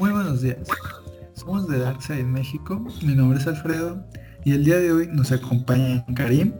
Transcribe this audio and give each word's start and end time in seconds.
Muy 0.00 0.12
buenos 0.12 0.40
días. 0.40 0.56
Somos 1.34 1.68
de 1.68 1.78
Darkside 1.78 2.24
México. 2.24 2.82
Mi 3.02 3.14
nombre 3.14 3.38
es 3.38 3.46
Alfredo 3.46 4.02
y 4.44 4.52
el 4.52 4.64
día 4.64 4.78
de 4.78 4.90
hoy 4.90 5.08
nos 5.12 5.30
acompaña 5.30 6.02
Karim. 6.16 6.54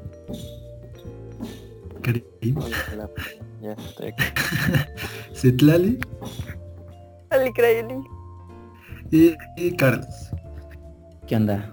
Karim. 2.03 2.59
Hola, 2.93 3.09
ya 3.63 3.73
estoy 3.73 4.09
aquí. 4.09 4.25
Citlali 5.35 5.99
y, 9.11 9.35
y 9.57 9.73
Carlos. 9.75 10.31
¿Qué 11.27 11.37
onda? 11.37 11.73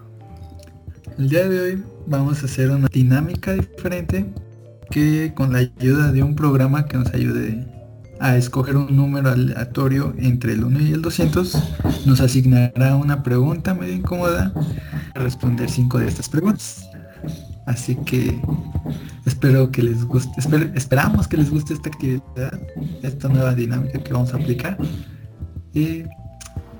El 1.17 1.27
día 1.27 1.49
de 1.49 1.59
hoy 1.59 1.83
vamos 2.05 2.43
a 2.43 2.45
hacer 2.45 2.71
una 2.71 2.87
dinámica 2.87 3.51
diferente 3.51 4.25
que 4.89 5.33
con 5.35 5.51
la 5.51 5.59
ayuda 5.59 6.13
de 6.13 6.23
un 6.23 6.33
programa 6.33 6.85
que 6.85 6.95
nos 6.95 7.13
ayude 7.13 7.76
a 8.19 8.35
escoger 8.37 8.75
un 8.77 8.95
número 8.95 9.29
aleatorio 9.29 10.13
entre 10.17 10.53
el 10.53 10.63
1 10.63 10.79
y 10.81 10.93
el 10.93 11.01
200 11.01 11.57
nos 12.05 12.19
asignará 12.21 12.95
una 12.95 13.23
pregunta 13.23 13.73
medio 13.73 13.93
incómoda 13.93 14.51
a 15.15 15.19
responder 15.19 15.69
cinco 15.69 15.99
de 15.99 16.07
estas 16.07 16.29
preguntas. 16.29 16.89
Así 17.65 17.95
que 17.97 18.39
espero 19.25 19.69
que 19.71 19.83
les 19.83 20.05
guste, 20.05 20.31
esper- 20.41 20.71
esperamos 20.75 21.27
que 21.27 21.37
les 21.37 21.49
guste 21.49 21.73
esta 21.73 21.89
actividad, 21.89 22.59
esta 23.03 23.27
nueva 23.27 23.53
dinámica 23.53 23.99
que 23.99 24.13
vamos 24.13 24.33
a 24.33 24.37
aplicar 24.37 24.77
y 25.73 26.03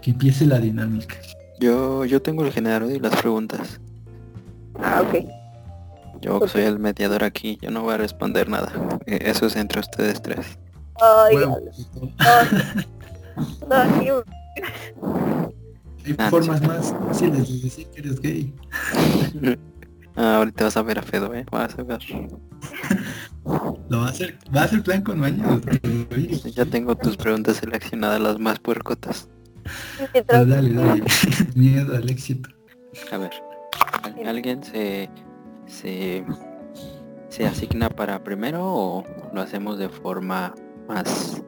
que 0.01 0.11
empiece 0.11 0.45
la 0.45 0.59
dinámica. 0.59 1.15
Yo, 1.59 2.05
yo 2.05 2.21
tengo 2.21 2.45
el 2.45 2.51
generador 2.53 2.91
y 2.91 2.99
las 2.99 3.15
preguntas. 3.17 3.79
Ah, 4.81 5.01
ok. 5.05 5.25
Yo 6.21 6.39
soy 6.47 6.63
el 6.63 6.79
mediador 6.79 7.23
aquí, 7.23 7.57
yo 7.61 7.69
no 7.69 7.81
voy 7.81 7.93
a 7.95 7.97
responder 7.97 8.47
nada. 8.49 8.71
Eh, 9.05 9.19
Eso 9.25 9.45
es 9.47 9.55
entre 9.55 9.79
ustedes 9.81 10.21
tres. 10.21 10.57
Ay, 11.01 11.37
ay, 11.37 11.43
ay, 12.19 14.09
Hay 16.05 16.29
formas 16.29 16.61
más 16.61 16.93
fáciles 17.07 17.47
de 17.49 17.59
decir 17.59 17.87
que 17.87 17.99
eres 17.99 18.19
gay. 18.21 18.53
Ah, 20.19 20.37
ahorita 20.37 20.63
vas 20.63 20.75
a 20.75 20.81
ver 20.81 20.97
a 20.97 21.03
Fedo, 21.03 21.31
eh. 21.35 21.45
Vas 21.51 21.77
a 21.77 21.83
ver. 21.83 21.99
Lo 23.87 23.99
va 23.99 24.07
a 24.07 24.09
hacer, 24.09 24.35
va 24.55 24.61
a 24.61 24.63
hacer 24.63 24.81
plan 24.81 25.03
con 25.03 25.21
baños. 25.21 25.61
Ya 26.55 26.65
tengo 26.65 26.95
tus 26.95 27.15
preguntas 27.17 27.57
seleccionadas, 27.57 28.19
las 28.19 28.39
más 28.39 28.57
puercotas. 28.57 29.29
Pues 30.11 30.25
dale, 30.25 30.73
dale. 30.73 31.03
Miedo 31.55 31.95
al 31.95 32.09
éxito. 32.09 32.49
A 33.11 33.17
ver. 33.19 33.29
¿al- 34.01 34.27
¿Alguien 34.27 34.63
se, 34.63 35.07
se, 35.67 36.25
se 37.29 37.45
asigna 37.45 37.87
para 37.91 38.23
primero 38.23 38.61
o 38.65 39.03
lo 39.35 39.41
hacemos 39.41 39.77
de 39.77 39.89
forma 39.89 40.55
más 40.87 41.41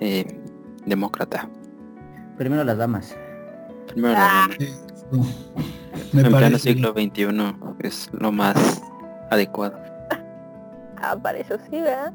eh, 0.00 0.24
demócrata? 0.84 1.48
Primero 2.36 2.64
las 2.64 2.78
damas. 2.78 3.16
Primero 3.88 4.14
la 4.14 4.26
Ah. 4.26 4.48
dama. 4.48 4.54
Sí, 4.58 4.66
sí. 4.66 5.34
Me 6.12 6.20
En 6.22 6.26
pleno 6.28 6.30
parece. 6.32 6.58
siglo 6.58 6.92
XXI 6.92 7.26
es 7.80 8.10
lo 8.12 8.32
más 8.32 8.82
adecuado. 9.30 9.78
Ah, 10.98 11.16
para 11.22 11.38
eso 11.38 11.56
sí, 11.70 11.80
¿verdad? 11.80 12.12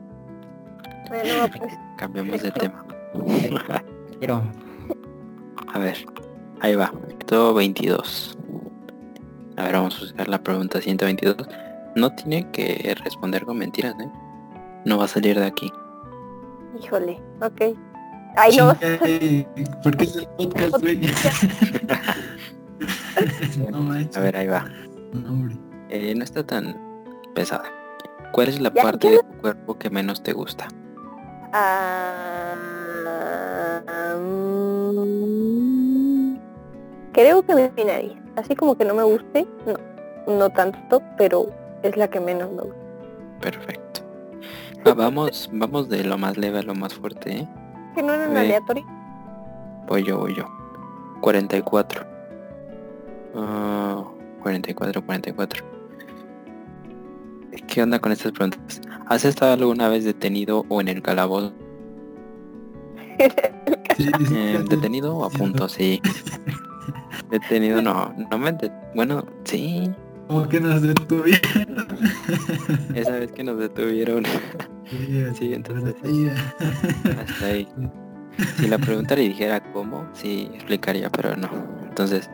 Bueno, 1.08 1.48
pues 1.58 1.74
Cambiamos 1.98 2.42
de 2.42 2.52
tema. 2.52 2.86
Quiero. 4.20 4.44
A 5.74 5.80
ver, 5.80 5.98
ahí 6.62 6.76
va. 6.76 6.92
Todo 7.26 7.54
22. 7.54 8.38
A 9.58 9.64
ver, 9.64 9.74
vamos 9.74 9.98
a 9.98 10.00
buscar 10.02 10.28
la 10.28 10.42
pregunta 10.42 10.82
122. 10.82 11.36
No 11.96 12.10
tiene 12.16 12.50
que 12.52 12.96
responder 13.04 13.46
con 13.46 13.58
mentiras, 13.58 13.96
¿eh? 14.00 14.10
No 14.86 14.98
va 14.98 15.06
a 15.06 15.08
salir 15.08 15.38
de 15.40 15.46
aquí. 15.46 15.72
Híjole, 16.82 17.22
ok. 17.42 17.62
Ay, 18.38 18.56
no, 18.58 18.74
Porque 19.84 20.04
es 20.06 20.16
el 20.16 20.28
podcast, 20.38 20.80
güey. 20.82 21.02
no 23.72 23.82
manches. 23.82 24.18
A 24.18 24.22
ver, 24.22 24.38
ahí 24.38 24.48
va. 24.48 24.66
No, 25.14 25.30
hombre. 25.30 25.58
Eh, 25.90 26.16
no 26.16 26.24
está 26.24 26.44
tan 26.44 26.76
pesada. 27.36 27.66
¿Cuál 28.32 28.48
es 28.48 28.62
la 28.62 28.72
Ya, 28.74 28.84
parte 28.84 29.10
ya. 29.10 29.18
de 29.18 29.24
tu 29.24 29.38
cuerpo 29.42 29.78
que 29.78 29.90
menos 29.90 30.24
te 30.24 30.32
gusta? 30.32 30.70
Ah, 31.52 32.56
mm, 34.18 36.36
creo 37.12 37.46
que 37.46 37.72
mi 37.76 37.84
nariz. 37.84 38.14
Así 38.38 38.56
como 38.56 38.78
que 38.78 38.86
no 38.86 38.94
me 38.94 39.04
guste, 39.04 39.46
no, 39.66 39.74
no 40.34 40.50
tanto, 40.52 41.02
pero 41.18 41.48
es 41.84 41.98
la 41.98 42.08
que 42.08 42.22
menos 42.22 42.50
me 42.52 42.62
gusta. 42.62 42.80
Perfecto. 43.42 43.91
Ah, 44.86 44.94
vamos, 44.94 45.50
vamos 45.54 45.90
de 45.90 46.04
lo 46.04 46.18
más 46.18 46.38
leve 46.38 46.60
a 46.60 46.64
lo 46.64 46.74
más 46.76 46.94
fuerte, 46.94 47.32
¿eh? 47.40 47.48
Que 47.96 48.02
no 48.04 48.14
era 48.14 48.28
un 48.28 48.34
Ve. 48.34 48.40
aleatorio. 48.42 48.86
Voy 49.88 50.04
yo, 50.04 50.18
voy 50.20 50.36
yo. 50.36 50.46
44. 51.22 52.06
Ah, 53.36 54.04
44, 54.42 55.06
44. 55.06 55.66
¿Qué 57.68 57.84
onda 57.84 58.00
con 58.00 58.12
estas 58.12 58.32
preguntas? 58.32 58.82
¿Has 59.08 59.26
estado 59.26 59.54
alguna 59.54 59.88
vez 59.90 60.04
detenido 60.06 60.66
o 60.70 60.82
en 60.82 60.88
el 60.88 61.02
calabozo? 61.02 61.54
Sí, 63.98 64.06
sí, 64.28 64.36
Eh, 64.36 64.58
sí. 64.60 64.66
¿Detenido 64.70 65.16
o 65.16 65.26
a 65.26 65.30
punto? 65.30 65.68
Sí. 65.70 66.02
Detenido 67.30 67.82
no. 67.82 68.14
No 68.32 68.38
me... 68.40 68.52
de- 68.54 68.72
Bueno, 68.96 69.24
sí. 69.44 69.94
Como 70.32 70.48
que 70.48 70.62
nos 70.62 70.82
detuvieron. 70.82 71.88
Esa 72.96 73.12
vez 73.12 73.32
que 73.34 73.44
nos 73.44 73.58
detuvieron. 73.60 74.24
Sí, 74.90 75.26
Sí, 75.38 75.54
entonces- 75.54 75.96
sí. 76.04 76.28
Hasta 76.30 77.46
ahí. 77.46 77.68
Si 78.58 78.68
la 78.68 78.78
pregunta 78.78 79.16
le 79.16 79.24
dijera 79.24 79.62
cómo, 79.74 80.08
sí 80.14 80.50
explicaría, 80.54 81.10
pero 81.10 81.36
no. 81.36 81.50
Entonces, 81.84 82.30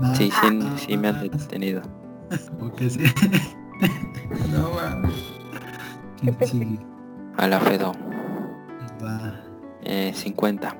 Nada 0.00 0.14
sí, 0.16 0.30
sí, 0.30 0.60
sí 0.76 0.96
me 0.96 1.08
han 1.08 1.20
detenido. 1.22 1.82
Como 2.58 2.74
que 2.74 2.90
sí. 2.90 3.00
No 4.52 4.68
Sí, 6.44 6.78
A 7.36 7.46
la 7.46 7.60
Fedo. 7.60 7.92
va. 9.02 9.40
Eh, 9.84 10.10
50. 10.12 10.76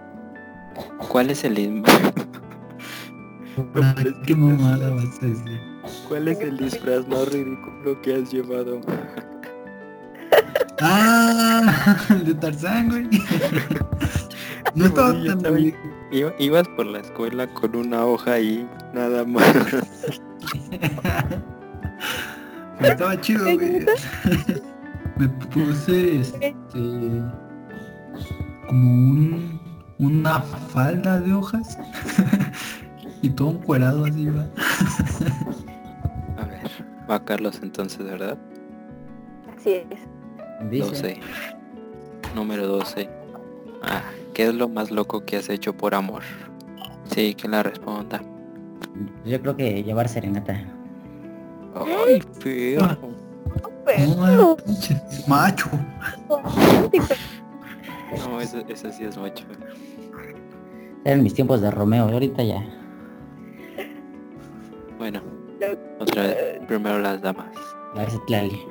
¿Cuál 1.08 1.30
es 1.30 1.44
el 1.44 1.56
im- 1.58 1.84
Ah, 3.82 3.94
¿Qué 4.26 4.34
mamada 4.36 4.90
vas 4.90 5.22
a 5.22 5.26
decir? 5.26 5.60
¿Cuál 6.08 6.28
es 6.28 6.40
el 6.40 6.56
disfraz 6.56 7.06
más 7.08 7.28
ridículo 7.32 8.00
que 8.02 8.14
has 8.14 8.30
llevado? 8.32 8.80
Ah, 10.80 11.96
el 12.10 12.24
de 12.26 12.34
Tarzán, 12.34 12.88
güey. 12.88 13.08
No 14.74 14.84
estaba 14.84 15.14
yo 15.14 15.28
tan 15.32 15.42
también. 15.42 15.74
Iba- 16.12 16.34
ibas 16.38 16.68
por 16.68 16.84
la 16.86 16.98
escuela 17.00 17.46
con 17.48 17.74
una 17.74 18.04
hoja 18.04 18.38
y 18.38 18.68
nada 18.92 19.24
más. 19.24 19.42
Estaba 22.80 23.18
chido, 23.20 23.44
güey. 23.44 23.86
Me 25.16 25.28
puse 25.28 26.20
este 26.20 26.54
como 28.68 28.90
un 29.10 29.60
una 29.98 30.40
falda 30.40 31.18
de 31.20 31.32
hojas 31.32 31.76
y 33.22 33.30
todo 33.30 33.50
encuerado 33.52 34.04
así 34.04 34.26
va. 34.26 34.46
Va 37.10 37.24
Carlos 37.24 37.60
entonces, 37.62 38.04
¿verdad? 38.04 38.36
Así 39.56 39.70
es. 39.70 39.86
Dice. 40.70 40.84
12. 40.84 41.20
Número 42.34 42.66
12. 42.66 43.08
Ah, 43.82 44.02
¿qué 44.34 44.48
es 44.48 44.54
lo 44.54 44.68
más 44.68 44.90
loco 44.90 45.24
que 45.24 45.36
has 45.36 45.48
hecho 45.48 45.72
por 45.72 45.94
amor? 45.94 46.22
Sí, 47.04 47.34
que 47.34 47.48
la 47.48 47.62
responda. 47.62 48.20
Yo 49.24 49.40
creo 49.40 49.56
que 49.56 49.82
llevar 49.82 50.08
serenata. 50.08 50.64
Ay, 51.74 52.20
feo. 52.40 52.80
No 52.80 52.98
Pero, 53.84 54.56
manches, 54.66 55.28
macho. 55.28 55.68
No, 56.28 56.40
eso, 58.40 58.58
eso 58.68 58.92
sí 58.92 59.04
es 59.04 59.16
mucho. 59.16 59.44
Eran 61.04 61.22
mis 61.22 61.34
tiempos 61.34 61.60
de 61.60 61.70
Romeo, 61.70 62.10
y 62.10 62.12
ahorita 62.12 62.42
ya. 62.42 62.64
Primero 66.68 66.98
las 66.98 67.20
damas. 67.22 67.48
A 67.96 68.00
veces 68.00 68.20
Tlali. 68.26 68.62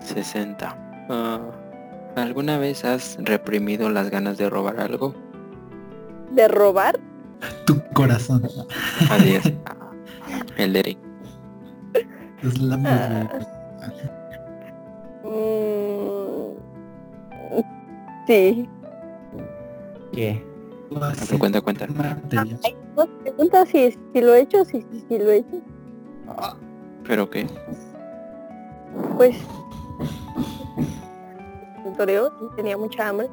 60. 0.00 1.06
Ah, 1.10 1.40
¿Alguna 2.14 2.58
vez 2.58 2.84
has 2.84 3.18
reprimido 3.20 3.90
las 3.90 4.08
ganas 4.08 4.38
de 4.38 4.48
robar 4.48 4.78
algo? 4.80 5.14
¿De 6.30 6.48
robar? 6.48 6.98
Tu 7.66 7.80
corazón. 7.92 8.42
Adiós. 9.10 9.52
Ah, 9.66 9.76
El 10.56 10.76
Eric. 10.76 10.98
Es 12.42 12.58
la 12.60 12.78
Ah. 12.84 13.28
Mm, 15.24 16.52
sí. 18.26 18.68
¿Qué? 20.12 20.44
Cuenta, 21.38 21.60
cuenta. 21.60 21.86
Ay, 22.36 22.76
no, 22.96 23.06
pregunta 23.18 23.66
si, 23.66 23.90
si 24.12 24.20
lo 24.20 24.34
he 24.34 24.40
hecho, 24.42 24.64
sí, 24.64 24.86
sí, 24.92 25.04
sí 25.08 25.18
lo 25.18 25.30
he 25.30 25.38
hecho. 25.38 25.60
¿Pero 27.06 27.28
qué? 27.30 27.46
Pues 29.16 29.36
un 31.84 31.94
toreo 31.96 32.30
tenía 32.56 32.76
mucha 32.76 33.08
hambre 33.08 33.28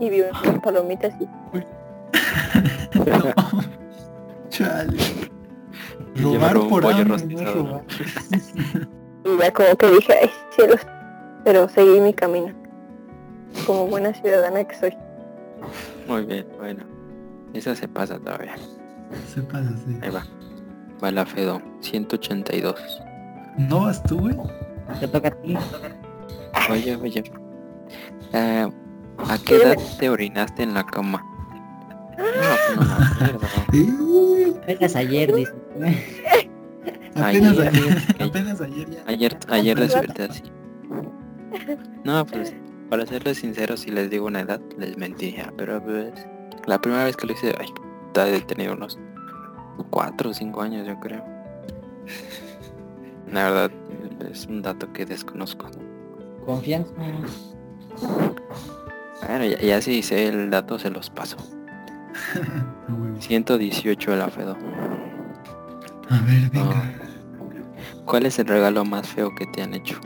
y 0.00 0.10
vi 0.10 0.22
unas 0.22 0.60
palomitas 0.60 1.14
y 1.20 1.28
Chale. 4.48 4.98
Robar 6.16 6.56
un 6.58 6.68
por 6.68 6.84
hambre, 6.84 7.26
no. 7.26 7.82
Y 9.24 9.38
ya 9.38 9.52
como 9.52 9.76
que 9.76 9.86
dije, 9.92 10.14
ay, 10.20 10.30
cielos. 10.50 10.80
Pero 11.44 11.68
seguí 11.68 12.00
mi 12.00 12.12
camino. 12.12 12.52
Como 13.66 13.86
buena 13.86 14.12
ciudadana 14.12 14.64
que 14.64 14.74
soy. 14.74 14.96
Muy 16.08 16.26
bien, 16.26 16.46
bueno. 16.58 16.84
Esa 17.54 17.76
se 17.76 17.86
pasa 17.86 18.18
todavía. 18.18 18.56
Se 19.32 19.42
pasa 19.42 19.70
así. 19.74 19.98
Ahí 20.02 20.10
va. 20.10 20.26
Va 21.02 21.10
la 21.12 21.24
Fedo. 21.24 21.62
182. 21.80 23.02
¿No 23.58 23.82
vas 23.82 24.02
tú, 24.02 24.20
güey? 24.20 24.36
Te 25.00 25.08
toca 25.08 25.28
a 25.28 25.30
ti. 25.30 25.56
Oye, 26.70 26.96
oye. 26.96 27.22
Eh, 28.32 28.68
¿A 29.28 29.38
qué 29.38 29.56
edad 29.56 29.76
te 29.98 30.08
orinaste 30.08 30.62
en 30.62 30.74
la 30.74 30.84
cama? 30.84 31.24
No, 32.18 32.24
pues 32.76 32.88
no 32.88 33.04
acuerdo. 33.06 33.46
Sí. 33.72 34.56
Apenas 34.62 34.96
ayer, 34.96 35.34
dice. 35.34 35.52
Apenas 37.14 37.58
Ayer. 37.58 37.68
ayer. 37.68 37.98
Apenas 38.20 38.60
ayer 38.60 38.90
ya. 38.90 39.02
Ayer, 39.06 39.38
ayer 39.48 39.78
desperté 39.78 40.22
así. 40.24 40.42
No, 42.04 42.24
pues, 42.26 42.54
para 42.88 43.06
serles 43.06 43.38
sinceros, 43.38 43.80
si 43.80 43.90
les 43.90 44.08
digo 44.10 44.26
una 44.26 44.40
edad, 44.40 44.60
les 44.78 44.96
mentiría. 44.96 45.52
Pero 45.56 45.82
pues, 45.82 46.12
la 46.66 46.80
primera 46.80 47.04
vez 47.04 47.16
que 47.16 47.26
lo 47.26 47.34
hice, 47.34 47.54
ay, 47.58 47.68
he 48.34 48.40
tenido 48.42 48.72
unos 48.74 48.98
4 49.90 50.30
o 50.30 50.34
5 50.34 50.62
años, 50.62 50.86
yo 50.86 50.98
creo. 51.00 51.24
La 53.32 53.44
verdad, 53.44 53.70
es 54.30 54.46
un 54.46 54.62
dato 54.62 54.92
que 54.92 55.06
desconozco. 55.06 55.66
Confianza. 56.44 56.92
Bueno, 59.26 59.44
ya, 59.44 59.58
ya 59.60 59.80
si 59.80 60.02
sé 60.02 60.28
el 60.28 60.50
dato, 60.50 60.78
se 60.78 60.90
los 60.90 61.08
paso. 61.10 61.36
A 62.88 62.92
huevo. 62.92 63.20
118 63.20 64.10
de 64.10 64.16
la 64.16 64.28
Fedo. 64.28 64.56
A 66.10 66.20
ver, 66.20 66.50
venga. 66.50 66.92
¿Cuál 68.04 68.26
es 68.26 68.38
el 68.38 68.46
regalo 68.46 68.84
más 68.84 69.08
feo 69.08 69.34
que 69.34 69.46
te 69.46 69.62
han 69.62 69.74
hecho? 69.74 69.98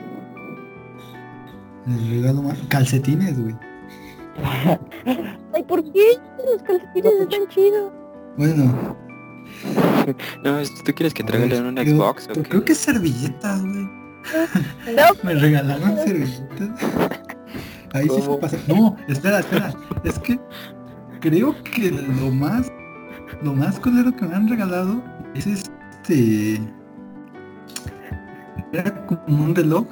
El 1.87 2.11
regalo 2.11 2.43
más. 2.43 2.58
Calcetines, 2.69 3.40
güey. 3.40 3.56
Ay, 5.55 5.62
¿por 5.64 5.82
qué? 5.93 6.19
Los 6.52 6.62
calcetines 6.62 7.12
están 7.20 7.49
chidos. 7.49 7.93
Bueno. 8.37 8.96
No, 10.44 10.58
es- 10.58 10.73
¿tú 10.85 10.93
quieres 10.94 11.12
que 11.14 11.23
te 11.25 11.32
regalen 11.32 11.67
un 11.67 11.75
creo- 11.75 11.97
Xbox 11.97 12.25
o 12.29 12.32
Creo, 12.32 12.43
qué? 12.43 12.49
creo 12.50 12.64
que 12.64 12.75
servilletas, 12.75 13.61
güey. 13.62 13.75
No, 14.94 15.03
Me 15.23 15.35
regalaron 15.35 15.97
servilletas. 15.99 16.69
Ahí 17.94 18.08
sí 18.08 18.20
se 18.20 18.29
pasa. 18.38 18.56
No, 18.69 18.97
espera, 19.08 19.38
espera. 19.41 19.73
Es 20.05 20.19
que 20.19 20.38
creo 21.20 21.55
que 21.62 21.91
lo 21.91 22.31
más 22.31 22.70
lo 23.43 23.53
más 23.55 23.79
culero 23.81 24.14
que 24.14 24.25
me 24.26 24.35
han 24.35 24.49
regalado 24.49 25.03
es 25.35 25.47
este 25.47 26.61
era 28.73 29.06
como 29.06 29.44
un 29.44 29.55
reloj 29.55 29.87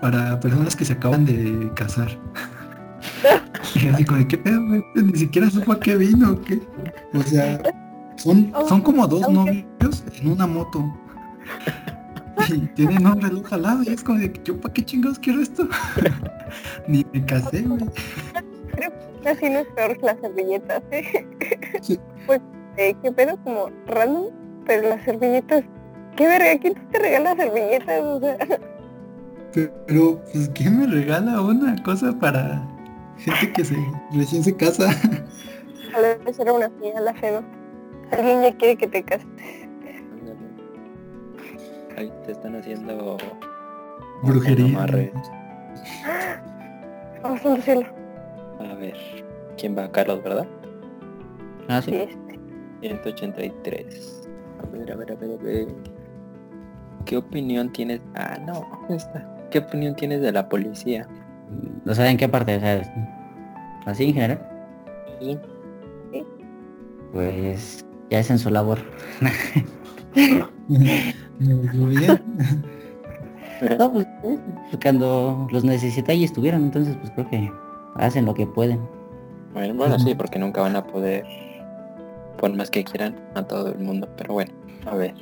para 0.00 0.38
personas 0.40 0.74
que 0.76 0.84
se 0.84 0.94
acaban 0.94 1.24
de 1.24 1.70
casar. 1.74 2.08
Y 3.74 3.88
así 3.88 4.04
como, 4.04 4.26
¿qué 4.28 4.38
pedo? 4.38 4.60
Pues 4.94 5.04
Ni 5.04 5.18
siquiera 5.18 5.50
supo 5.50 5.72
a 5.72 5.80
qué 5.80 5.96
vino, 5.96 6.32
¿o 6.32 6.40
qué? 6.42 6.60
O 7.14 7.22
sea, 7.22 7.60
son, 8.22 8.52
son 8.68 8.80
como 8.80 9.06
dos 9.06 9.28
novios 9.28 9.64
en 10.20 10.28
una 10.28 10.46
moto. 10.46 10.84
Y 12.48 12.58
tienen 12.74 13.06
un 13.06 13.20
reloj 13.20 13.52
al 13.52 13.62
lado 13.62 13.82
y 13.84 13.88
es 13.90 14.02
como 14.02 14.18
de, 14.18 14.32
¿yo 14.44 14.60
para 14.60 14.74
qué 14.74 14.84
chingados 14.84 15.18
quiero 15.18 15.40
esto? 15.40 15.68
Ni 16.88 17.06
me 17.12 17.24
casé, 17.24 17.62
güey. 17.62 17.80
así 19.24 19.48
no 19.48 19.60
es 19.60 19.66
peor 19.68 19.96
que 19.96 20.06
las 20.06 20.18
servilletas, 20.20 20.82
¿eh? 20.90 21.26
Sí. 21.80 22.00
Pues, 22.26 22.40
eh, 22.78 22.96
qué 23.02 23.12
pedo 23.12 23.38
como 23.44 23.70
random, 23.86 24.26
pero 24.66 24.88
las 24.88 25.04
servilletas, 25.04 25.62
qué 26.16 26.26
verga, 26.26 26.58
¿quién 26.58 26.74
te 26.90 26.98
regala 26.98 27.36
servilletas? 27.36 28.02
O 28.02 28.20
sea, 28.20 28.38
Pero, 29.86 30.20
pues, 30.32 30.50
¿quién 30.54 30.80
me 30.80 30.86
regala 30.86 31.40
una 31.40 31.80
cosa 31.84 32.18
para 32.18 32.66
gente 33.18 33.52
que 33.52 33.64
se 33.64 33.76
recién 34.12 34.42
se 34.42 34.56
casa? 34.56 34.90
tal 35.92 36.18
vez 36.24 36.38
era 36.40 36.52
una 36.52 36.70
señal 36.80 37.04
la 37.04 37.14
fe, 37.14 37.30
¿no? 37.32 37.61
Alguien 38.12 38.42
ya 38.42 38.56
quiere 38.56 38.76
que 38.76 38.86
te 38.88 39.02
cases. 39.02 39.26
Ahí 41.96 42.12
te 42.24 42.32
están 42.32 42.56
haciendo 42.56 43.16
Brujería. 44.22 44.66
amarre. 44.66 45.12
Vamos 47.22 47.44
al 47.44 47.62
cielo. 47.62 47.86
A 48.60 48.74
ver, 48.74 48.94
¿quién 49.58 49.76
va? 49.76 49.90
Carlos, 49.92 50.22
¿verdad? 50.22 50.46
Ah, 51.68 51.80
Sí, 51.82 51.90
sí. 51.90 51.96
este. 51.96 52.38
183. 52.80 54.28
A 54.62 54.66
ver, 54.76 54.92
a 54.92 54.96
ver, 54.96 55.12
a 55.12 55.14
ver, 55.14 55.30
a 55.38 55.42
ver. 55.42 55.68
¿Qué 57.04 57.16
opinión 57.16 57.70
tienes? 57.72 58.00
Ah, 58.14 58.36
no, 58.44 58.66
esta. 58.88 59.28
¿Qué 59.50 59.58
opinión 59.58 59.94
tienes 59.94 60.20
de 60.22 60.32
la 60.32 60.48
policía? 60.48 61.06
O 61.86 61.94
sea, 61.94 62.10
¿en 62.10 62.16
qué 62.16 62.28
parte? 62.28 62.56
O 62.56 62.60
sea, 62.60 62.82
así 63.86 64.04
en 64.08 64.14
general. 64.14 64.48
Sí. 65.20 65.38
Pues 67.12 67.84
ya 68.12 68.18
es 68.18 68.30
en 68.30 68.38
su 68.38 68.50
labor. 68.50 68.78
Oyó 70.68 71.86
bien. 71.86 72.22
No, 73.78 73.90
pues 73.90 74.06
eh, 74.24 74.38
cuando 74.82 75.48
los 75.50 75.64
necesita 75.64 76.12
y 76.12 76.24
estuvieron, 76.24 76.64
entonces 76.64 76.94
pues 77.00 77.10
creo 77.12 77.30
que 77.30 77.50
hacen 77.94 78.26
lo 78.26 78.34
que 78.34 78.46
pueden. 78.46 78.80
Bueno, 79.54 79.74
bueno, 79.74 79.98
sí, 79.98 80.14
porque 80.14 80.38
nunca 80.38 80.60
van 80.60 80.76
a 80.76 80.86
poder, 80.86 81.24
por 82.36 82.54
más 82.54 82.70
que 82.70 82.84
quieran, 82.84 83.18
a 83.34 83.44
todo 83.44 83.72
el 83.72 83.78
mundo. 83.78 84.06
Pero 84.18 84.34
bueno, 84.34 84.52
a 84.84 84.94
ver. 84.94 85.14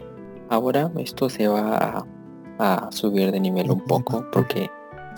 Ahora 0.48 0.90
esto 0.98 1.28
se 1.28 1.46
va 1.46 2.04
a, 2.58 2.86
a 2.86 2.90
subir 2.90 3.30
de 3.30 3.38
nivel 3.38 3.70
un 3.70 3.84
poco 3.84 4.26
porque 4.32 4.68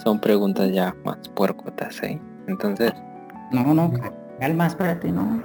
son 0.04 0.20
preguntas 0.20 0.70
ya 0.72 0.94
más 1.06 1.26
puercotas, 1.30 2.02
¿eh? 2.02 2.20
Entonces, 2.48 2.92
No, 3.50 3.72
no, 3.72 3.90
calma, 4.38 4.66
espérate, 4.66 5.10
no. 5.10 5.42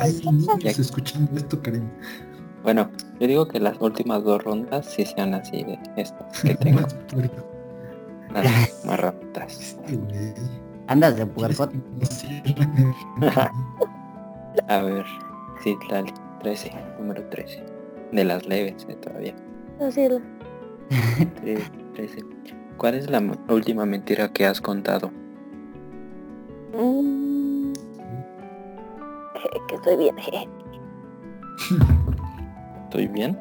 Hay 0.00 0.12
niños 0.24 0.78
escuchando 0.78 1.36
esto, 1.36 1.60
Karen. 1.62 1.90
bueno, 2.62 2.90
yo 3.20 3.26
digo 3.26 3.46
que 3.48 3.60
las 3.60 3.80
últimas 3.80 4.22
dos 4.24 4.42
rondas 4.44 4.86
sí 4.86 5.04
sean 5.04 5.34
así 5.34 5.62
de 5.64 5.78
estas 5.96 6.40
que 6.42 6.54
tengo, 6.60 6.82
puerco. 7.12 7.46
las 8.32 8.84
marrotas. 8.84 9.76
Andas 10.88 11.16
de 11.16 11.26
sé. 12.06 12.42
A 14.68 14.78
ver, 14.82 15.04
sí, 15.62 15.76
dale, 15.90 16.12
13, 16.42 16.70
número 16.98 17.22
13. 17.28 17.62
De 18.12 18.24
las 18.24 18.46
leves, 18.46 18.86
eh, 18.88 18.94
todavía. 18.96 19.34
Tre- 21.42 21.92
13. 21.94 22.24
¿Cuál 22.78 22.94
es 22.94 23.10
la 23.10 23.20
última 23.48 23.84
mentira 23.86 24.32
que 24.32 24.46
has 24.46 24.60
contado? 24.60 25.10
Mm. 26.78 27.25
Que 29.68 29.74
estoy 29.74 29.96
bien. 29.96 30.16
¿Estoy 32.84 33.06
bien? 33.08 33.38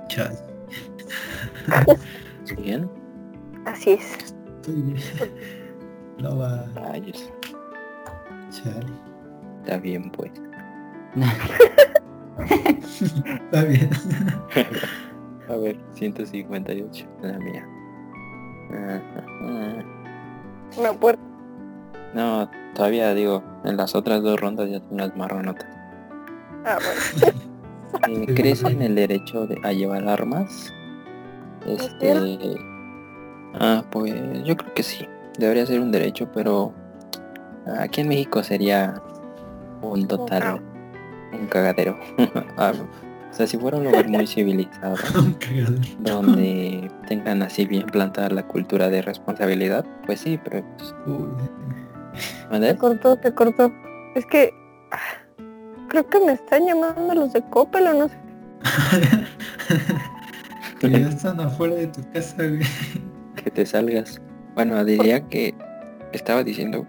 ¿Estoy 2.43 2.63
bien? 2.63 2.89
Así 3.65 3.91
es. 3.91 4.17
estoy 4.57 4.81
bien. 4.81 5.01
No 6.19 6.38
va. 6.38 6.65
Rayos, 6.75 7.31
Chale. 8.50 8.85
está 9.63 9.77
bien 9.77 10.12
pues. 10.12 10.31
Está 13.45 13.63
bien. 13.63 13.89
A 15.50 15.55
ver, 15.55 15.77
158, 15.93 17.07
la 17.21 17.38
mía. 17.38 17.67
Una 20.77 20.93
puerta. 20.93 21.21
No, 22.13 22.50
todavía 22.74 23.13
digo, 23.13 23.43
en 23.63 23.77
las 23.77 23.93
otras 23.95 24.24
dos 24.24 24.39
rondas 24.39 24.69
ya 24.69 24.79
son 24.79 24.97
las 24.97 25.15
marronotas. 25.15 25.75
Ah, 26.65 26.77
bueno. 26.84 27.39
Eh, 28.10 28.25
¿Crees 28.36 28.62
en 28.63 28.81
el 28.81 28.93
derecho 28.93 29.48
de, 29.48 29.57
a 29.63 29.72
llevar 29.72 30.07
armas? 30.10 30.74
Este... 31.65 32.57
Ah, 33.53 33.84
pues 33.89 34.13
yo 34.43 34.57
creo 34.57 34.74
que 34.74 34.84
sí. 34.84 35.07
Debería 35.39 35.65
ser 35.65 35.79
un 35.79 35.91
derecho, 35.91 36.29
pero 36.34 36.74
aquí 37.79 38.01
en 38.01 38.10
México 38.10 38.43
sería 38.43 39.01
un 39.81 40.07
total, 40.07 40.62
un 41.31 41.48
cagadero. 41.48 41.98
Ah, 42.57 42.74
o 43.31 43.38
sea, 43.38 43.48
si 43.48 43.57
fuera 43.57 43.77
un 43.77 43.84
lugar 43.84 44.07
muy 44.07 44.25
civilizado, 44.27 44.95
donde 46.00 46.89
tengan 47.07 47.41
así 47.41 47.65
bien 47.65 47.86
plantada 47.86 48.29
la 48.29 48.48
cultura 48.48 48.89
de 48.89 49.01
responsabilidad, 49.01 49.86
pues 50.05 50.22
sí, 50.22 50.39
pero 50.41 50.63
pues. 50.77 50.95
¿mande? 52.50 52.69
Se 52.72 52.77
cortó, 52.77 53.19
se 53.22 53.34
cortó. 53.34 53.74
Es 54.15 54.25
que 54.25 54.53
ah, 54.91 55.25
creo 55.95 56.09
que 56.09 56.25
me 56.25 56.33
están 56.33 56.65
llamando 56.65 57.15
los 57.15 57.33
de 57.33 57.41
Coppel 57.43 57.87
o 57.87 57.93
no 57.93 58.09
sé. 58.09 58.17
Que 60.79 60.89
ya 60.89 61.07
están 61.07 61.39
afuera 61.39 61.75
de 61.75 61.87
tu 61.87 62.01
casa, 62.11 62.35
güey. 62.35 62.59
que 63.41 63.49
te 63.49 63.65
salgas. 63.65 64.19
Bueno, 64.55 64.83
diría 64.83 65.21
que 65.21 65.55
estaba 66.11 66.43
diciendo 66.43 66.85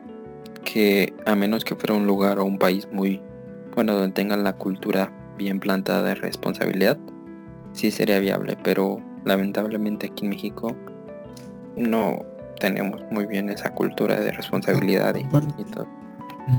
que 0.64 1.14
a 1.24 1.36
menos 1.36 1.64
que 1.64 1.76
fuera 1.76 1.94
un 1.94 2.04
lugar 2.04 2.40
o 2.40 2.44
un 2.44 2.58
país 2.58 2.88
muy 2.90 3.22
bueno, 3.76 3.94
donde 3.94 4.12
tengan 4.12 4.42
la 4.42 4.54
cultura 4.54 5.12
bien 5.38 5.60
plantada 5.60 6.02
de 6.02 6.14
responsabilidad, 6.16 6.98
sí 7.72 7.92
sería 7.92 8.18
viable, 8.18 8.58
pero 8.64 9.00
lamentablemente 9.24 10.06
aquí 10.06 10.24
en 10.24 10.30
México 10.30 10.74
no 11.76 12.24
tenemos 12.58 13.00
muy 13.12 13.26
bien 13.26 13.50
esa 13.50 13.70
cultura 13.70 14.18
de 14.18 14.32
responsabilidad 14.32 15.14
y, 15.14 15.20
y 15.60 15.64
todo. 15.64 15.86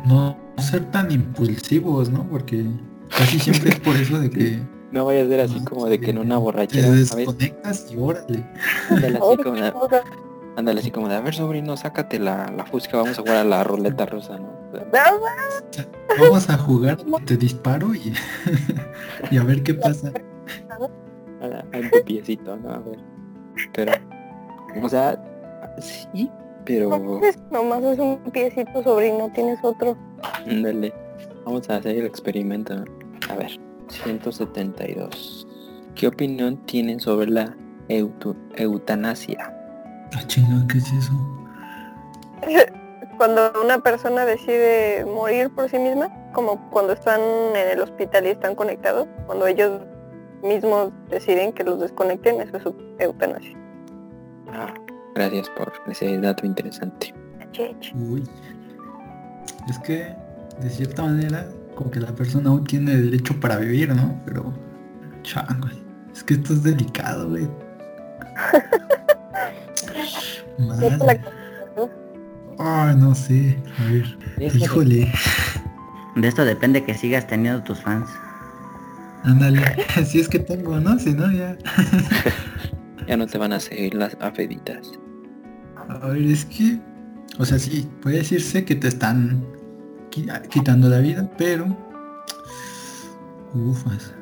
No 0.05 0.37
ser 0.57 0.85
tan 0.91 1.11
impulsivos, 1.11 2.09
¿no? 2.09 2.23
Porque 2.27 2.65
casi 3.09 3.39
siempre 3.39 3.69
es 3.71 3.79
por 3.79 3.95
eso 3.95 4.19
de 4.19 4.29
que 4.29 4.59
No 4.91 5.03
vaya 5.05 5.23
a 5.23 5.27
ser 5.27 5.41
así 5.41 5.59
No, 5.59 5.65
como 5.65 5.85
de 5.87 5.99
que 5.99 6.11
en 6.11 6.17
una 6.17 6.35
te 6.35 6.41
borrachera, 6.41 6.89
ver, 6.89 6.97
desconectas 6.99 7.91
y 7.91 7.97
órale. 7.97 8.45
ándale 8.89 9.17
así 9.17 9.37
como 9.43 9.55
de, 9.55 9.73
ándale 10.55 10.79
así 10.79 10.91
como 10.91 11.09
de, 11.09 11.15
a 11.15 11.21
ver 11.21 11.33
sobrino, 11.35 11.75
sácate 11.77 12.19
la, 12.19 12.49
la 12.55 12.65
fusca, 12.65 12.97
vamos 12.97 13.17
a 13.19 13.21
jugar 13.21 13.37
a 13.37 13.43
la 13.43 13.63
ruleta 13.65 14.05
rusa, 14.05 14.37
¿no? 14.39 14.57
Vamos 16.19 16.49
a 16.49 16.57
jugar, 16.57 16.97
te 17.25 17.35
disparo 17.37 17.93
y, 17.95 18.13
y 19.31 19.37
a 19.37 19.43
ver 19.43 19.61
qué 19.63 19.73
pasa. 19.75 20.11
a, 21.41 21.47
la- 21.47 21.59
a 21.59 21.89
tu 21.91 22.03
piecito, 22.05 22.55
¿no? 22.57 22.69
A 22.71 22.79
ver. 22.79 22.99
Pero, 23.73 23.91
o 24.81 24.89
sea, 24.89 25.21
sí, 25.79 26.29
pero 26.67 26.89
Nomás 27.49 27.83
es 27.83 27.97
un 27.97 28.17
piecito 28.31 28.83
sobrino, 28.83 29.31
tienes 29.33 29.57
otro. 29.63 29.97
ándale, 30.45 30.93
vamos 31.45 31.69
a 31.69 31.77
hacer 31.77 31.95
el 31.95 32.05
experimento. 32.05 32.83
A 33.29 33.35
ver, 33.35 33.51
172. 33.87 35.47
¿Qué 35.95 36.07
opinión 36.07 36.57
tienen 36.65 36.99
sobre 36.99 37.29
la 37.31 37.55
eutu- 37.89 38.35
eutanasia? 38.55 39.53
Ah, 40.13 40.21
chinga, 40.27 40.65
¿qué 40.71 40.77
es 40.77 40.91
eso? 40.93 41.13
Cuando 43.17 43.51
una 43.63 43.79
persona 43.79 44.25
decide 44.25 45.03
morir 45.05 45.49
por 45.55 45.69
sí 45.69 45.79
misma, 45.79 46.11
como 46.33 46.69
cuando 46.69 46.93
están 46.93 47.19
en 47.55 47.71
el 47.71 47.81
hospital 47.81 48.27
y 48.27 48.29
están 48.29 48.53
conectados, 48.53 49.07
cuando 49.25 49.47
ellos 49.47 49.81
mismos 50.43 50.91
deciden 51.09 51.51
que 51.51 51.63
los 51.63 51.79
desconecten, 51.79 52.39
eso 52.41 52.57
es 52.57 52.65
eutanasia. 52.99 53.57
Ah, 54.49 54.71
gracias 55.17 55.49
por 55.49 55.73
ese 55.87 56.17
dato 56.19 56.45
interesante. 56.45 57.13
Uy. 57.95 58.23
Es 59.67 59.79
que, 59.79 60.13
de 60.61 60.69
cierta 60.69 61.03
manera, 61.03 61.47
como 61.75 61.91
que 61.91 61.99
la 61.99 62.13
persona 62.13 62.49
aún 62.49 62.63
tiene 62.65 62.95
derecho 62.95 63.37
para 63.39 63.57
vivir, 63.57 63.93
¿no? 63.93 64.19
Pero, 64.25 64.53
chango, 65.23 65.67
es 66.13 66.23
que 66.23 66.35
esto 66.35 66.53
es 66.53 66.63
delicado, 66.63 67.29
güey. 67.29 67.47
Madre. 70.59 71.21
Ay, 72.59 72.95
no 72.95 73.13
sé. 73.13 73.61
A 73.79 73.83
ver, 73.91 74.17
híjole. 74.55 75.11
De 76.15 76.27
esto 76.27 76.43
depende 76.45 76.83
que 76.83 76.95
sigas 76.95 77.27
teniendo 77.27 77.61
tus 77.63 77.79
fans. 77.81 78.09
Ándale. 79.23 79.61
Si 80.05 80.19
es 80.19 80.27
que 80.27 80.39
tengo, 80.39 80.79
¿no? 80.79 80.97
Si 80.99 81.13
no, 81.13 81.31
ya. 81.31 81.57
Ya 83.07 83.15
no 83.15 83.25
te 83.25 83.37
van 83.37 83.53
a 83.53 83.59
seguir 83.61 83.93
las 83.93 84.17
afeditas. 84.19 84.99
A 85.89 86.07
ver, 86.09 86.21
es 86.23 86.45
que, 86.45 86.79
o 87.39 87.45
sea, 87.45 87.57
sí, 87.59 87.87
puede 88.01 88.17
decirse 88.17 88.65
que 88.65 88.75
te 88.75 88.87
están 88.87 89.43
qui- 90.11 90.47
quitando 90.49 90.89
la 90.89 90.99
vida, 90.99 91.29
pero, 91.37 91.65
ufas, 93.53 94.13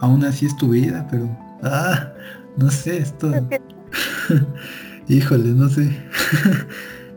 aún 0.00 0.24
así 0.24 0.46
es 0.46 0.56
tu 0.56 0.68
vida, 0.70 1.06
pero, 1.10 1.28
ah, 1.62 2.12
no 2.56 2.70
sé, 2.70 2.98
esto, 2.98 3.30
híjole, 5.08 5.50
no 5.50 5.68
sé, 5.68 5.96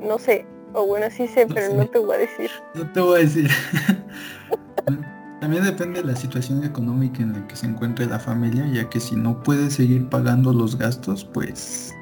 No 0.01 0.19
sé, 0.19 0.45
o 0.73 0.85
bueno, 0.85 1.05
sí 1.15 1.27
sé, 1.27 1.45
No 1.45 1.55
pero 1.55 1.67
sé. 1.67 1.75
no 1.77 1.85
te 1.87 1.99
voy 1.99 2.15
a 2.15 2.19
decir. 2.19 2.49
no 2.75 2.91
te 2.91 2.99
voy 2.99 3.19
a 3.19 3.23
decir. 3.23 3.49
También 5.39 5.63
depende 5.65 6.01
de 6.01 6.07
la 6.07 6.15
situación 6.15 6.63
económica 6.63 7.21
en 7.21 7.33
la 7.33 7.45
que 7.47 7.55
se 7.57 7.65
encuentre 7.65 8.05
la 8.05 8.17
familia, 8.19 8.65
ya 8.67 8.89
que 8.89 8.99
si 9.01 9.15
no 9.17 9.43
puede 9.43 9.69
seguir 9.71 10.07
pagando 10.07 10.53
los 10.53 10.77
gastos, 10.77 11.25
pues 11.25 11.93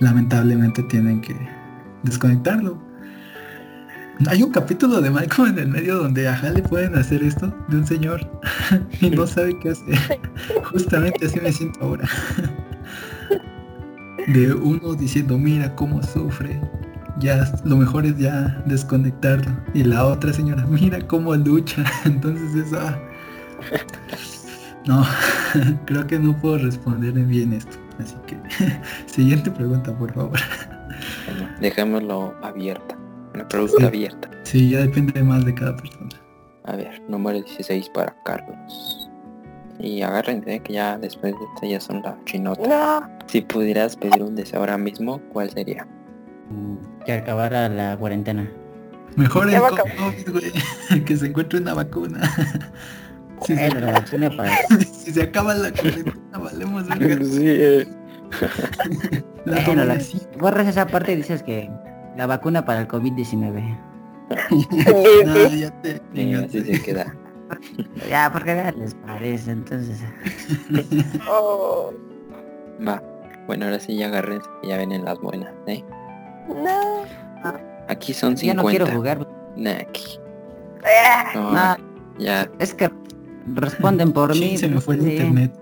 lamentablemente 0.00 0.82
tienen 0.84 1.20
que 1.20 1.36
desconectarlo. 2.02 2.78
Hay 4.28 4.42
un 4.42 4.52
capítulo 4.52 5.00
de 5.00 5.10
Malcolm 5.10 5.50
en 5.50 5.58
el 5.58 5.68
medio 5.68 5.96
donde 5.96 6.28
a 6.28 6.34
Hal 6.38 6.54
le 6.54 6.62
pueden 6.62 6.96
hacer 6.96 7.22
esto 7.22 7.52
de 7.68 7.78
un 7.78 7.86
señor 7.86 8.20
y 9.00 9.10
no 9.10 9.26
sabe 9.26 9.58
qué 9.58 9.70
hacer. 9.70 10.20
Justamente 10.72 11.26
así 11.26 11.40
me 11.40 11.52
siento 11.52 11.80
ahora. 11.82 12.08
De 14.28 14.54
uno 14.54 14.94
diciendo, 14.94 15.36
mira 15.36 15.74
cómo 15.74 16.02
sufre. 16.02 16.58
Ya 17.18 17.52
lo 17.64 17.76
mejor 17.76 18.06
es 18.06 18.16
ya 18.16 18.62
desconectarlo. 18.64 19.52
Y 19.74 19.84
la 19.84 20.06
otra 20.06 20.32
señora, 20.32 20.64
mira 20.66 21.06
cómo 21.06 21.34
lucha. 21.34 21.84
Entonces 22.06 22.54
eso... 22.54 22.78
ah. 22.80 22.98
No, 24.86 25.06
creo 25.86 26.06
que 26.06 26.18
no 26.18 26.36
puedo 26.36 26.58
responder 26.58 27.12
bien 27.12 27.52
esto. 27.52 27.76
Así 27.98 28.16
que, 28.26 28.36
siguiente 29.06 29.50
pregunta, 29.50 29.96
por 29.96 30.12
favor. 30.12 30.38
Bueno, 31.26 31.48
dejémoslo 31.60 32.34
abierta. 32.42 32.96
Una 33.34 33.46
pregunta 33.48 33.86
abierta. 33.86 34.30
Sí, 34.44 34.70
ya 34.70 34.80
depende 34.80 35.22
más 35.22 35.44
de 35.44 35.54
cada 35.54 35.76
persona. 35.76 36.10
A 36.64 36.76
ver, 36.76 37.02
número 37.08 37.40
16 37.40 37.90
para 37.90 38.14
Carlos. 38.24 39.10
Y 39.78 40.02
agárrense 40.02 40.60
que 40.60 40.74
ya 40.74 40.98
después 40.98 41.32
de 41.32 41.44
esta 41.54 41.66
ya 41.66 41.80
son 41.80 42.02
la 42.02 42.16
chinota. 42.24 42.68
No, 42.68 43.26
Si 43.26 43.40
pudieras 43.40 43.96
pedir 43.96 44.22
un 44.22 44.34
deseo 44.34 44.60
ahora 44.60 44.78
mismo, 44.78 45.20
¿cuál 45.32 45.50
sería? 45.50 45.86
Que 47.04 47.12
acabara 47.12 47.68
la 47.68 47.96
cuarentena. 47.96 48.48
Mejor 49.16 49.50
el. 49.50 49.60
COVID, 49.60 50.30
güey. 50.30 51.04
Que 51.04 51.16
se 51.16 51.26
encuentre 51.26 51.60
una 51.60 51.74
vacuna. 51.74 52.20
Si 53.42 53.52
Eh, 53.52 53.70
se, 53.70 53.80
la 53.80 53.92
vacuna 53.92 54.30
para... 54.36 54.50
si 54.80 55.12
se 55.12 55.22
acaba 55.22 55.54
la 55.54 55.70
cuarentena, 55.72 56.38
valemos 56.38 56.88
verga. 56.98 57.16
eh. 57.40 57.86
La 59.44 59.60
Bueno, 59.66 59.84
la- 59.84 60.00
sí. 60.00 60.20
Borras 60.38 60.66
esa 60.66 60.86
parte 60.86 61.12
y 61.12 61.16
dices 61.16 61.42
que 61.42 61.70
la 62.16 62.26
vacuna 62.26 62.64
para 62.64 62.80
el 62.80 62.88
COVID-19. 62.88 63.78
No, 65.26 65.48
ya 65.54 65.70
te 65.82 66.00
Sí, 66.14 66.34
así 66.34 66.60
se 66.64 66.82
queda. 66.82 67.14
Ya, 68.08 68.30
porque 68.32 68.56
ya 68.56 68.72
les 68.72 68.94
parece, 68.94 69.50
entonces... 69.50 70.00
oh, 71.28 71.92
Va. 72.86 73.02
Bueno, 73.46 73.66
ahora 73.66 73.78
sí 73.78 73.96
ya 73.96 74.10
que 74.10 74.40
ya 74.66 74.78
vienen 74.78 75.04
las 75.04 75.18
buenas, 75.20 75.52
¿eh? 75.66 75.84
no. 76.48 77.04
Aquí 77.88 78.14
son 78.14 78.34
Ya 78.36 78.54
50. 78.54 78.62
no 78.62 78.68
quiero 78.70 78.86
jugar. 78.86 79.28
Nah, 79.56 79.72
aquí. 79.72 80.18
Ah, 80.84 81.24
No, 81.34 81.52
No, 81.52 81.76
ya. 82.18 82.48
es 82.58 82.72
que 82.74 82.90
responden 83.46 84.12
por 84.12 84.34
Sí, 84.34 84.40
mí. 84.40 84.58
se 84.58 84.68
me 84.68 84.80
fue 84.80 84.96
el 84.96 85.02
sí. 85.02 85.10
internet. 85.12 85.52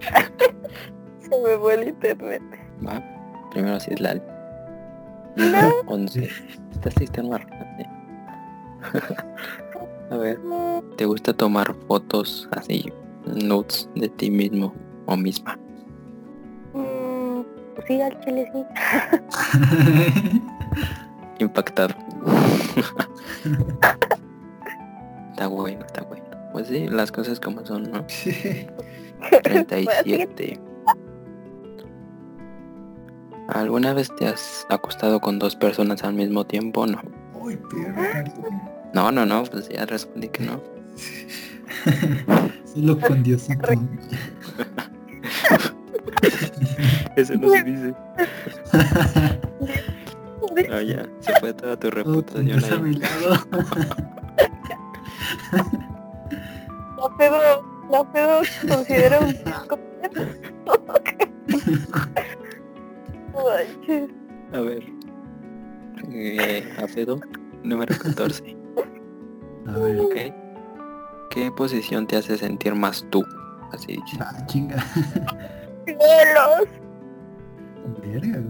Se 1.20 1.28
me 1.40 1.56
fue 1.58 1.74
el 1.74 1.88
internet. 1.88 2.42
Va. 2.86 3.02
Primero 3.52 3.78
sí 3.78 3.90
es 3.92 4.00
la 4.00 4.14
número 5.36 5.70
11. 5.86 6.28
Esta 6.72 6.90
sí 6.90 7.04
está 7.04 7.22
más 7.22 7.40
rara, 7.44 7.76
¿eh? 7.78 7.86
A 10.10 10.16
ver, 10.16 10.40
¿te 10.96 11.04
gusta 11.06 11.32
tomar 11.32 11.72
fotos 11.86 12.48
así, 12.56 12.92
notes 13.26 13.88
de 13.94 14.08
ti 14.08 14.28
mismo 14.30 14.74
o 15.06 15.16
misma? 15.16 15.56
Mm, 16.74 17.42
pues 17.76 17.86
sí, 17.86 18.00
al 18.00 18.18
chile 18.24 18.50
sí. 18.52 18.64
Impactado. 21.38 21.94
está 25.30 25.46
bueno, 25.46 25.86
está 25.86 26.02
bueno. 26.02 26.19
Pues 26.60 26.68
sí, 26.68 26.88
las 26.88 27.10
cosas 27.10 27.40
como 27.40 27.64
son, 27.64 27.90
¿no? 27.90 28.04
Sí. 28.08 28.66
37. 29.42 30.60
¿Alguna 33.48 33.94
vez 33.94 34.14
te 34.16 34.26
has 34.26 34.66
acostado 34.68 35.20
con 35.20 35.38
dos 35.38 35.56
personas 35.56 36.04
al 36.04 36.12
mismo 36.12 36.44
tiempo? 36.44 36.86
No. 36.86 37.00
Uy, 37.34 37.56
perro. 37.56 38.02
No, 38.92 39.10
no, 39.10 39.24
no, 39.24 39.44
pues 39.44 39.70
ya 39.70 39.86
respondí 39.86 40.28
que 40.28 40.44
no. 40.44 40.60
Solo 42.74 42.98
con 43.00 43.22
Diosito. 43.22 43.70
Eso 47.16 47.36
no 47.36 47.48
se 47.48 47.62
dice. 47.62 47.94
No, 50.68 50.80
ya, 50.82 51.08
se 51.20 51.32
fue 51.40 51.54
toda 51.54 51.78
tu 51.78 51.90
reputación 51.90 52.44
Dios 52.44 52.64
ahí. 52.70 53.00
Mi 57.08 57.08
lado. 57.08 57.10
La 57.10 57.16
Pedro, 57.16 57.62
la 57.90 58.12
Pedro 58.12 58.40
considera 58.68 59.20
un 59.20 59.34
Manches. 63.34 64.10
A 64.52 64.60
ver. 64.60 64.82
Eh, 66.12 66.68
Alfredo, 66.78 67.20
número 67.62 67.96
14. 67.96 68.56
A 69.68 69.78
ver. 69.78 70.34
¿Qué 71.30 71.50
posición 71.52 72.06
te 72.06 72.16
hace 72.16 72.36
sentir 72.36 72.74
más 72.74 73.06
tú? 73.10 73.24
Así 73.72 73.92
dice. 73.92 74.18
Ah, 74.20 74.44
chinga. 74.46 74.84
¡Cielos! 75.86 76.68
Verga. 78.02 78.42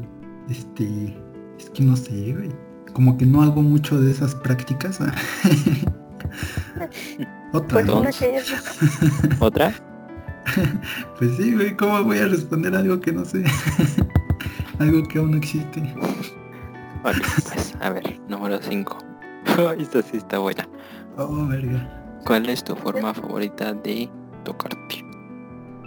Este. 0.49 1.15
Es 1.59 1.69
que 1.71 1.83
no 1.83 1.95
sé, 1.97 2.33
güey. 2.33 2.51
Como 2.95 3.19
que 3.19 3.27
no 3.27 3.43
hago 3.43 3.61
mucho 3.61 4.01
de 4.01 4.11
esas 4.11 4.35
prácticas. 4.35 4.99
Otra 7.53 7.83
Pues 7.83 7.89
una 7.89 8.13
que 8.13 8.43
¿Otra? 9.41 9.75
Pues 11.19 11.37
sí, 11.37 11.55
güey, 11.55 11.77
¿cómo 11.77 12.03
voy 12.05 12.19
a 12.19 12.27
responder 12.27 12.75
algo 12.75 12.99
que 13.01 13.13
no 13.13 13.25
sé? 13.25 13.45
algo 14.79 15.07
que 15.07 15.19
aún 15.19 15.33
no 15.33 15.37
existe. 15.37 15.81
Vale, 17.03 17.21
pues, 17.21 17.77
a 17.81 17.91
ver, 17.91 18.21
número 18.29 18.59
5. 18.61 18.99
Esta 19.79 20.03
sí 20.03 20.17
está 20.17 20.39
buena. 20.39 20.69
Oh, 21.17 21.47
verga. 21.47 22.21
¿Cuál 22.25 22.49
es 22.49 22.65
tu 22.65 22.75
forma 22.75 23.13
favorita 23.15 23.75
de 23.75 24.09
tocarte? 24.45 25.05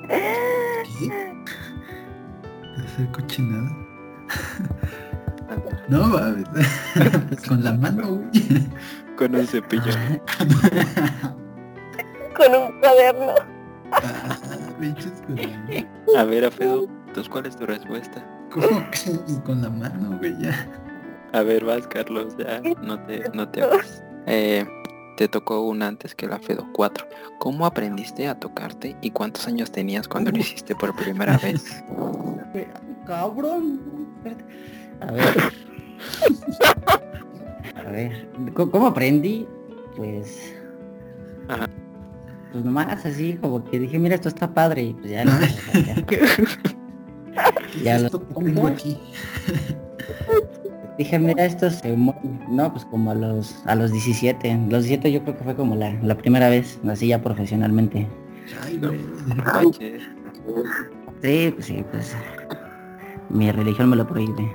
¿Qué? 0.08 1.44
¿Hacer 2.78 3.12
cochinada? 3.12 3.70
No, 5.90 6.12
va, 6.12 6.34
con 7.48 7.64
la 7.64 7.74
mano, 7.74 8.08
güey. 8.08 8.68
Con 9.18 9.36
un 9.36 9.46
cepillo. 9.46 9.92
Con 12.34 12.56
un 12.56 12.80
cuaderno. 12.80 13.34
Ah, 13.92 14.38
con. 15.28 16.18
A 16.18 16.24
ver, 16.24 16.46
Afedo, 16.46 16.88
entonces, 17.08 17.30
¿cuál 17.30 17.46
es 17.46 17.56
tu 17.56 17.66
respuesta? 17.66 18.26
¿Cómo 18.52 18.86
que 18.92 19.42
con 19.44 19.62
la 19.62 19.70
mano, 19.70 20.18
güey? 20.18 20.36
Ya. 20.40 20.68
A 21.34 21.42
ver, 21.42 21.66
vas, 21.66 21.88
Carlos, 21.88 22.36
ya, 22.38 22.62
no 22.82 23.00
te, 23.06 23.30
no 23.34 23.50
te 23.50 23.64
hagas. 23.64 24.04
Eh, 24.28 24.66
te 25.18 25.28
tocó 25.28 25.62
una 25.62 25.88
antes 25.88 26.16
que 26.16 26.28
la 26.28 26.40
Fedo, 26.40 26.68
4. 26.74 27.08
¿Cómo 27.40 27.66
aprendiste 27.66 28.28
a 28.28 28.40
tocarte 28.40 28.96
y 29.02 29.12
cuántos 29.12 29.48
años 29.48 29.72
tenías 29.72 30.08
cuando 30.08 30.32
lo 30.32 30.38
hiciste 30.38 30.76
por 30.76 30.96
primera 30.96 31.38
vez? 31.38 31.84
Cabrón. 33.06 33.82
A 35.02 35.12
ver. 35.12 35.54
A 37.76 37.90
ver. 37.90 38.30
¿Cómo, 38.54 38.72
cómo 38.72 38.88
aprendí? 38.88 39.48
Pues. 39.96 40.56
Ajá. 41.48 41.68
Pues 42.54 42.64
nomás 42.64 43.06
así 43.06 43.34
como 43.42 43.64
que 43.66 43.80
dije, 43.80 44.00
mira, 44.00 44.16
esto 44.16 44.30
está 44.30 44.54
padre. 44.54 44.84
Y 44.84 44.94
pues 44.94 45.12
ya. 45.12 45.26
no, 45.26 45.32
ya. 45.86 45.96
¿Qué 46.06 46.22
Ya 47.84 47.96
es 47.98 48.04
lo- 48.04 48.10
tengo 48.20 48.68
aquí? 48.68 48.98
Dije, 50.98 51.18
mira, 51.18 51.44
esto 51.46 51.70
se 51.72 51.92
mueve. 51.98 52.20
No, 52.50 52.72
pues 52.72 52.86
como 52.86 53.12
a 53.12 53.16
los 53.16 53.56
a 53.66 53.74
los 53.76 53.92
17. 53.92 54.68
Los 54.70 54.84
17 54.84 55.12
yo 55.12 55.24
creo 55.24 55.36
que 55.38 55.44
fue 55.44 55.56
como 55.56 55.76
la, 55.76 55.92
la 56.04 56.16
primera 56.16 56.48
vez, 56.50 56.80
así 56.88 57.08
ya 57.08 57.22
profesionalmente. 57.22 58.08
Ay. 58.64 58.80
Manches. 59.36 60.04
Sí, 61.24 61.52
pues 61.56 61.66
sí, 61.66 61.84
pues. 61.92 62.16
Mi 63.30 63.52
religión 63.52 63.90
me 63.90 63.96
lo 63.96 64.06
prohíbe. 64.08 64.52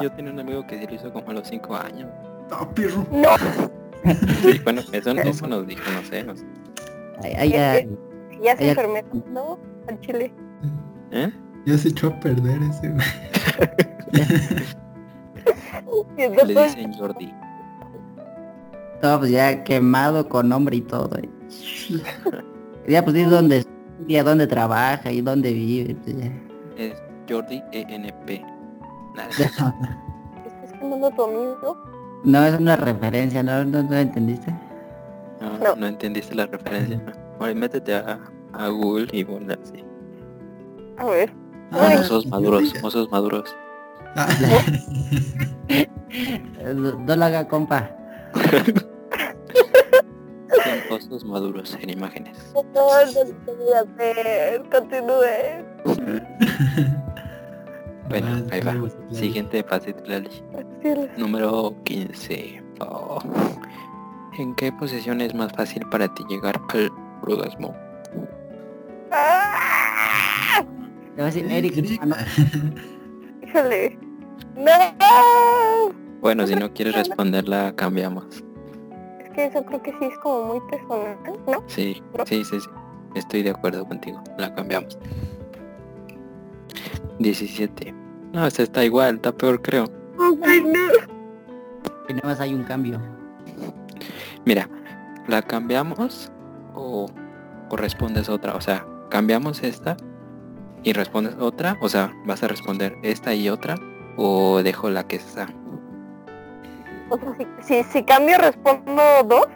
Yo 0.00 0.12
tenía 0.12 0.30
un 0.32 0.38
amigo 0.38 0.64
que 0.66 0.78
sí 0.78 0.86
lo 0.86 0.94
hizo 0.94 1.12
como 1.12 1.30
a 1.30 1.32
los 1.32 1.48
5 1.48 1.74
años. 1.74 2.08
No, 2.50 2.70
perro. 2.74 3.04
No, 3.10 3.70
bueno, 4.64 4.80
eso, 4.92 5.10
eso 5.10 5.46
nos 5.46 5.66
dijo, 5.66 5.82
no 5.92 6.02
sé, 6.04 6.24
no 6.24 6.36
sé. 6.36 6.44
Ay, 7.22 7.32
ay, 7.38 7.50
ya- 7.50 7.86
ya 8.42 8.56
se 8.56 8.70
enfermó, 8.70 8.96
¿no? 9.30 9.58
Al 9.88 10.00
chile. 10.00 10.32
¿Eh? 11.12 11.30
Ya 11.66 11.78
se 11.78 11.88
echó 11.88 12.08
a 12.08 12.20
perder 12.20 12.58
ese, 12.62 12.92
Le 16.46 16.54
dicen 16.54 16.92
Jordi. 16.94 17.32
No, 19.02 19.18
pues 19.18 19.30
ya 19.30 19.64
quemado 19.64 20.28
con 20.28 20.48
nombre 20.48 20.76
y 20.76 20.80
todo. 20.82 21.16
eh. 21.18 21.28
Ya 22.88 23.02
pues 23.02 23.14
dice 23.14 23.28
dónde 23.28 23.58
estudia, 23.58 24.24
dónde 24.24 24.46
trabaja 24.46 25.10
y 25.12 25.20
dónde 25.20 25.52
vive. 25.52 25.94
pues, 25.96 26.16
ya. 26.16 26.30
Es 26.76 27.02
Jordi 27.28 27.62
ENP. 27.72 28.42
Nada, 29.16 29.28
¿estás 30.46 30.72
quemando 30.78 31.08
a 31.08 31.10
tu 31.10 31.22
amigo? 31.24 31.76
No, 32.24 32.44
es 32.44 32.58
una 32.58 32.76
referencia, 32.76 33.42
¿no? 33.42 33.64
¿No, 33.64 33.82
no 33.82 33.96
entendiste? 33.96 34.54
no, 35.40 35.58
No. 35.58 35.76
no 35.76 35.86
entendiste 35.86 36.34
la 36.34 36.46
referencia. 36.46 37.00
Ahora 37.40 37.54
métete 37.54 37.94
a, 37.94 38.20
a 38.52 38.68
Google 38.68 39.08
y 39.12 39.24
ponle 39.24 39.54
así. 39.62 39.84
A 40.98 41.06
ver. 41.06 41.32
Ah, 41.72 41.94
Mozos 41.96 42.26
maduros, 42.26 42.74
mozos 42.82 43.10
maduros. 43.10 43.56
Ah, 44.14 44.28
No, 46.74 47.16
lo 47.16 47.24
haga, 47.24 47.48
compa. 47.48 47.90
Son 50.52 50.96
osos 50.96 51.24
maduros 51.24 51.76
en 51.80 51.90
imágenes. 51.90 52.52
No. 52.54 52.88
Siguiente 59.10 59.62
fase 59.64 59.92
de 59.92 60.08
la 60.08 60.18
ley. 60.20 60.42
Número 61.16 61.74
15. 61.84 62.62
Oh. 62.80 63.18
¿En 64.38 64.54
qué 64.54 64.72
posición 64.72 65.20
es 65.20 65.34
más 65.34 65.52
fácil 65.52 65.86
para 65.90 66.12
ti 66.14 66.24
llegar 66.28 66.60
al 66.70 66.90
orgasmo? 67.22 67.74
¡Ah! 69.10 70.64
Te 71.14 71.22
va 71.22 71.28
a 71.28 71.30
decir 71.30 71.50
Eric. 71.50 71.98
Ah, 72.00 72.06
no. 72.06 72.16
Híjole. 73.46 73.98
¡No! 74.56 75.92
Bueno, 76.20 76.46
si 76.46 76.54
no 76.54 76.72
quieres 76.72 76.94
responderla, 76.94 77.74
cambiamos. 77.76 78.42
Es 79.22 79.30
que 79.30 79.46
eso 79.46 79.64
creo 79.64 79.82
que 79.82 79.90
sí 79.92 80.04
es 80.06 80.18
como 80.18 80.54
muy 80.54 80.60
personal, 80.70 81.18
¿no? 81.46 81.64
Sí, 81.66 82.02
sí, 82.24 82.44
sí, 82.44 82.60
sí. 82.60 82.68
Estoy 83.14 83.42
de 83.42 83.50
acuerdo 83.50 83.86
contigo. 83.86 84.22
La 84.38 84.54
cambiamos. 84.54 84.98
17. 87.18 88.01
No, 88.32 88.46
esta 88.46 88.62
está 88.62 88.84
igual, 88.84 89.16
está 89.16 89.32
peor 89.32 89.60
creo. 89.60 89.84
Y 92.08 92.14
nada 92.14 92.28
más 92.28 92.40
hay 92.40 92.54
un 92.54 92.64
cambio. 92.64 93.00
Mira, 94.44 94.68
¿la 95.28 95.42
cambiamos 95.42 96.32
o, 96.74 97.06
o 97.68 97.76
respondes 97.76 98.28
otra? 98.28 98.54
O 98.54 98.60
sea, 98.60 98.86
¿cambiamos 99.10 99.62
esta 99.62 99.96
y 100.82 100.92
respondes 100.92 101.36
otra? 101.38 101.76
O 101.80 101.88
sea, 101.88 102.12
¿vas 102.24 102.42
a 102.42 102.48
responder 102.48 102.96
esta 103.02 103.34
y 103.34 103.48
otra? 103.48 103.76
¿O 104.16 104.62
dejo 104.62 104.90
la 104.90 105.06
que 105.06 105.16
está? 105.16 105.46
O 107.10 107.18
sea, 107.18 107.36
si, 107.36 107.46
si, 107.60 107.84
si 107.84 108.02
cambio 108.04 108.38
respondo 108.38 109.02
dos. 109.28 109.46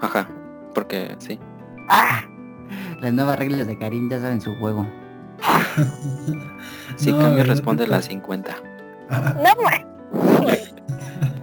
Ajá, 0.00 0.28
porque 0.74 1.14
sí. 1.18 1.38
¡Ah! 1.88 2.22
Las 3.00 3.12
nuevas 3.12 3.38
reglas 3.38 3.66
de 3.66 3.78
Karim 3.78 4.10
ya 4.10 4.20
saben 4.20 4.40
su 4.40 4.54
juego. 4.56 4.86
Si 6.96 7.12
No, 7.12 7.18
cambio 7.18 7.44
responde 7.44 7.86
la 7.86 8.00
50. 8.00 8.56
Ah, 9.10 9.34
No, 9.36 9.54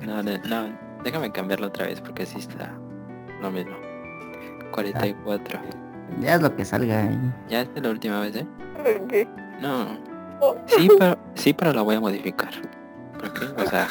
No, 0.05 0.23
no, 0.23 0.37
no, 0.47 0.77
déjame 1.03 1.31
cambiarla 1.31 1.67
otra 1.67 1.85
vez 1.87 2.01
porque 2.01 2.25
sí 2.25 2.39
está 2.39 2.71
lo 3.41 3.51
mismo. 3.51 3.75
44. 4.71 5.59
Ya 6.19 6.35
es 6.35 6.41
lo 6.41 6.55
que 6.55 6.65
salga 6.65 7.03
ahí. 7.03 7.19
Ya 7.49 7.61
es 7.61 7.73
de 7.73 7.81
la 7.81 7.89
última 7.89 8.19
vez, 8.19 8.35
¿eh? 8.35 9.27
No. 9.61 9.97
Oh. 10.41 10.55
Sí, 10.67 10.89
pero 10.99 11.17
sí, 11.35 11.53
pero 11.53 11.73
la 11.73 11.81
voy 11.81 11.95
a 11.95 11.99
modificar. 11.99 12.51
¿Por 13.19 13.33
qué? 13.33 13.45
O 13.61 13.65
sea, 13.69 13.87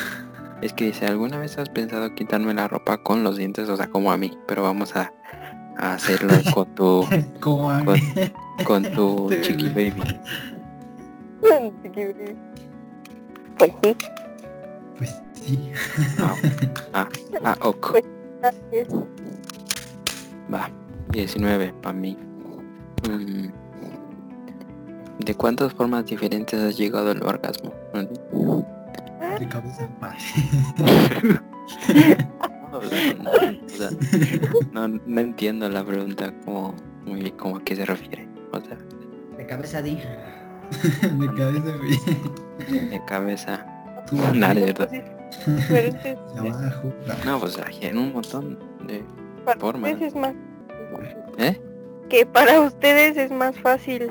es 0.61 0.73
que 0.73 0.87
dice, 0.87 1.07
¿alguna 1.07 1.39
vez 1.39 1.59
has 1.59 1.69
pensado 1.69 2.15
quitarme 2.15 2.55
la 2.55 2.69
ropa 2.69 2.99
con 3.03 3.23
los 3.25 3.37
dientes? 3.37 3.69
O 3.69 3.77
sea, 3.77 3.89
como 3.89 4.13
a 4.13 4.17
mí, 4.17 4.37
pero 4.47 4.63
vamos 4.63 4.95
a, 4.97 5.13
a 5.79 5.95
hacerlo 5.95 6.35
con 6.55 6.67
tu 6.75 7.07
Con- 8.65 8.85
tu 8.93 9.31
chiqui 9.43 9.69
baby. 9.69 10.03
Pues 13.59 13.73
sí. 13.83 13.97
Pues 14.99 15.23
sí. 15.35 15.73
Ah, 16.19 16.35
ah, 16.93 17.09
ah, 17.45 17.57
ok. 17.61 17.97
gracias. 18.41 18.89
Va. 20.53 20.71
19 21.11 21.73
para 21.83 21.93
mí. 21.93 22.17
Mm. 23.09 23.49
¿De 25.25 25.35
cuántas 25.35 25.73
formas 25.75 26.07
diferentes 26.07 26.59
has 26.61 26.77
llegado 26.77 27.11
al 27.11 27.23
orgasmo? 27.23 27.73
De 29.39 29.49
cabeza. 29.49 29.89
O 32.79 32.81
sea, 32.83 33.15
no, 33.15 33.31
o 33.31 33.69
sea, 33.69 33.91
no, 34.73 34.89
no 34.89 35.21
entiendo 35.21 35.69
la 35.69 35.85
pregunta 35.85 36.33
como 36.45 36.75
muy 37.05 37.21
bien 37.21 37.37
como 37.37 37.57
a 37.59 37.65
qué 37.65 37.77
se 37.77 37.85
refiere. 37.85 38.27
O 38.53 38.61
sea, 38.61 38.79
De 39.37 39.47
cabeza 39.47 39.83
di. 39.83 39.97
De 41.19 41.27
cabeza, 41.37 41.77
güey. 41.77 42.89
de 42.91 43.01
cabeza. 43.07 43.67
Nada, 44.35 44.55
de 44.55 44.65
verdad. 44.67 44.89
sí, 44.91 45.01
Pero 45.69 45.89
es 45.89 45.95
que 45.97 46.09
de 46.15 46.49
abajo. 46.49 46.93
No, 47.27 47.39
pues 47.41 47.59
hay 47.59 47.79
en 47.87 47.99
un 47.99 48.13
montón 48.13 48.59
de... 48.87 49.05
para 49.45 49.61
Forma. 49.61 49.89
ustedes 49.91 50.09
es 50.09 50.15
más 50.19 50.35
¿Eh? 51.39 51.61
que 52.09 52.25
para 52.27 52.61
ustedes 52.63 53.17
es 53.17 53.31
más 53.31 53.59
fácil. 53.59 54.09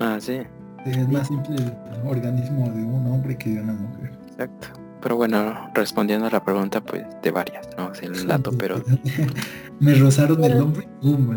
Ah, 0.00 0.18
sí, 0.20 0.40
Es 0.86 1.08
más 1.08 1.28
simple 1.28 1.56
el 1.56 1.72
organismo 2.06 2.68
de 2.70 2.82
un 2.84 3.06
hombre 3.06 3.36
que 3.36 3.50
de 3.50 3.60
una 3.62 3.72
mujer. 3.74 4.10
exacto. 4.28 4.68
Pero 5.00 5.16
bueno, 5.16 5.70
respondiendo 5.74 6.26
a 6.26 6.30
la 6.30 6.42
pregunta, 6.44 6.80
pues 6.80 7.04
de 7.22 7.30
varias, 7.30 7.68
¿no? 7.76 7.92
Es 7.92 8.02
el 8.02 8.26
dato, 8.26 8.50
pero... 8.58 8.82
Me 9.80 9.94
rozaron 9.94 10.42
el 10.42 10.60
hombre. 10.60 10.88
¡Pum! 11.00 11.36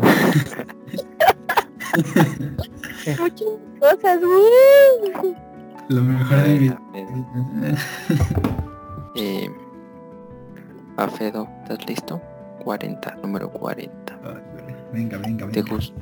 Muchas 3.18 3.48
cosas. 3.80 4.18
Lo 5.88 6.02
mejor 6.02 6.42
de 6.42 6.58
mi 6.58 6.70
Eh, 9.14 9.50
Afedo, 10.96 11.48
¿estás 11.62 11.86
listo? 11.86 12.20
40, 12.64 13.16
número 13.22 13.50
40. 13.50 14.18
Ay, 14.24 14.34
güey. 14.52 14.74
Venga, 14.92 15.18
venga, 15.18 15.46
¿Te, 15.48 15.62
venga. 15.62 15.74
gus- 15.76 15.92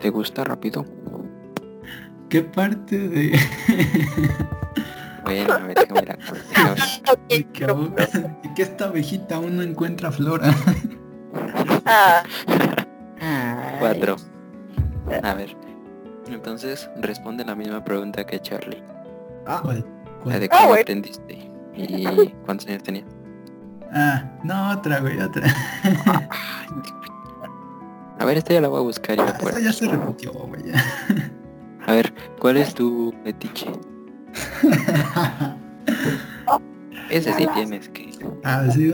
¿Te 0.00 0.10
gusta 0.10 0.44
rápido? 0.44 0.84
¿Qué 2.28 2.42
parte 2.42 2.98
de... 3.08 3.38
Bueno, 5.24 5.52
a 5.54 5.58
ver, 5.58 5.74
déjame 5.78 6.02
la 6.06 6.16
de 7.28 7.44
que, 7.52 7.64
abu- 7.64 7.88
de 7.94 8.52
que 8.56 8.62
esta 8.62 8.84
abejita 8.86 9.36
aún 9.36 9.56
no 9.56 9.62
encuentra 9.62 10.10
flora? 10.12 10.54
Ah, 11.86 12.22
Cuatro. 13.78 14.16
A 15.22 15.34
ver. 15.34 15.56
Entonces, 16.28 16.88
responde 16.96 17.44
la 17.44 17.54
misma 17.54 17.84
pregunta 17.84 18.24
que 18.24 18.40
Charlie. 18.40 18.82
ah, 19.46 19.60
¿Cuál? 19.62 19.78
La 19.80 20.22
¿Cuál? 20.22 20.40
de 20.40 20.48
Ah, 20.50 20.58
cómo 20.62 20.74
aprendiste. 20.74 21.50
¿Y 21.74 22.28
cuántos 22.46 22.66
años 22.68 22.82
tenías? 22.82 23.04
Ah, 23.92 24.24
no, 24.42 24.70
otra, 24.72 25.00
güey, 25.00 25.20
otra. 25.20 25.46
A 28.18 28.24
ver, 28.24 28.38
esta 28.38 28.54
ya 28.54 28.60
la 28.60 28.68
voy 28.68 28.78
a 28.78 28.82
buscar 28.82 29.16
y 29.18 29.20
me 29.20 29.26
Esa 29.26 29.36
acuerdo. 29.36 29.58
ya 29.60 29.72
se 29.72 29.86
repitió, 29.88 30.32
güey. 30.32 30.62
A 31.86 31.92
ver, 31.92 32.14
¿cuál 32.38 32.56
es 32.56 32.74
tu 32.74 33.12
fetiche? 33.24 33.66
Ese 37.10 37.32
sí 37.34 37.46
tienes 37.54 37.88
que... 37.90 38.10
ah, 38.44 38.64
sí, 38.72 38.92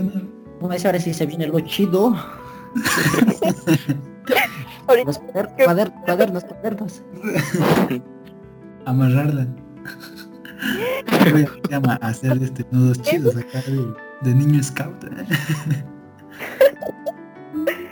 no, 0.60 0.72
ese 0.72 0.88
ahora 0.88 0.98
sí 1.00 1.14
se 1.14 1.26
viene 1.26 1.46
lo 1.46 1.60
chido. 1.60 2.14
Los 5.06 5.20
cuader- 5.22 5.54
¿Qué? 5.56 5.64
cuader- 5.66 5.92
cuadernos, 6.04 6.44
cuadernos. 6.44 7.02
Amarrarla. 8.84 9.46
Se 11.24 11.48
llama 11.70 11.94
hacer 12.02 12.42
este 12.42 12.66
nudos 12.70 13.00
chidos 13.02 13.36
acá 13.36 13.60
de, 13.66 13.94
de 14.22 14.34
niño 14.34 14.62
scout. 14.62 15.04
¿eh? 15.04 15.08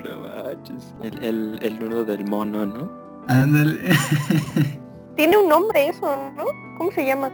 No 0.05 0.21
manches. 0.21 0.95
El, 1.03 1.23
el, 1.25 1.59
el 1.63 1.79
nudo 1.79 2.05
del 2.05 2.25
mono, 2.27 2.67
¿no? 2.67 2.91
Ándale. 3.29 3.79
tiene 5.17 5.37
un 5.39 5.49
nombre 5.49 5.89
eso, 5.89 6.33
¿no? 6.37 6.45
¿Cómo 6.77 6.91
se 6.93 7.07
llama? 7.07 7.31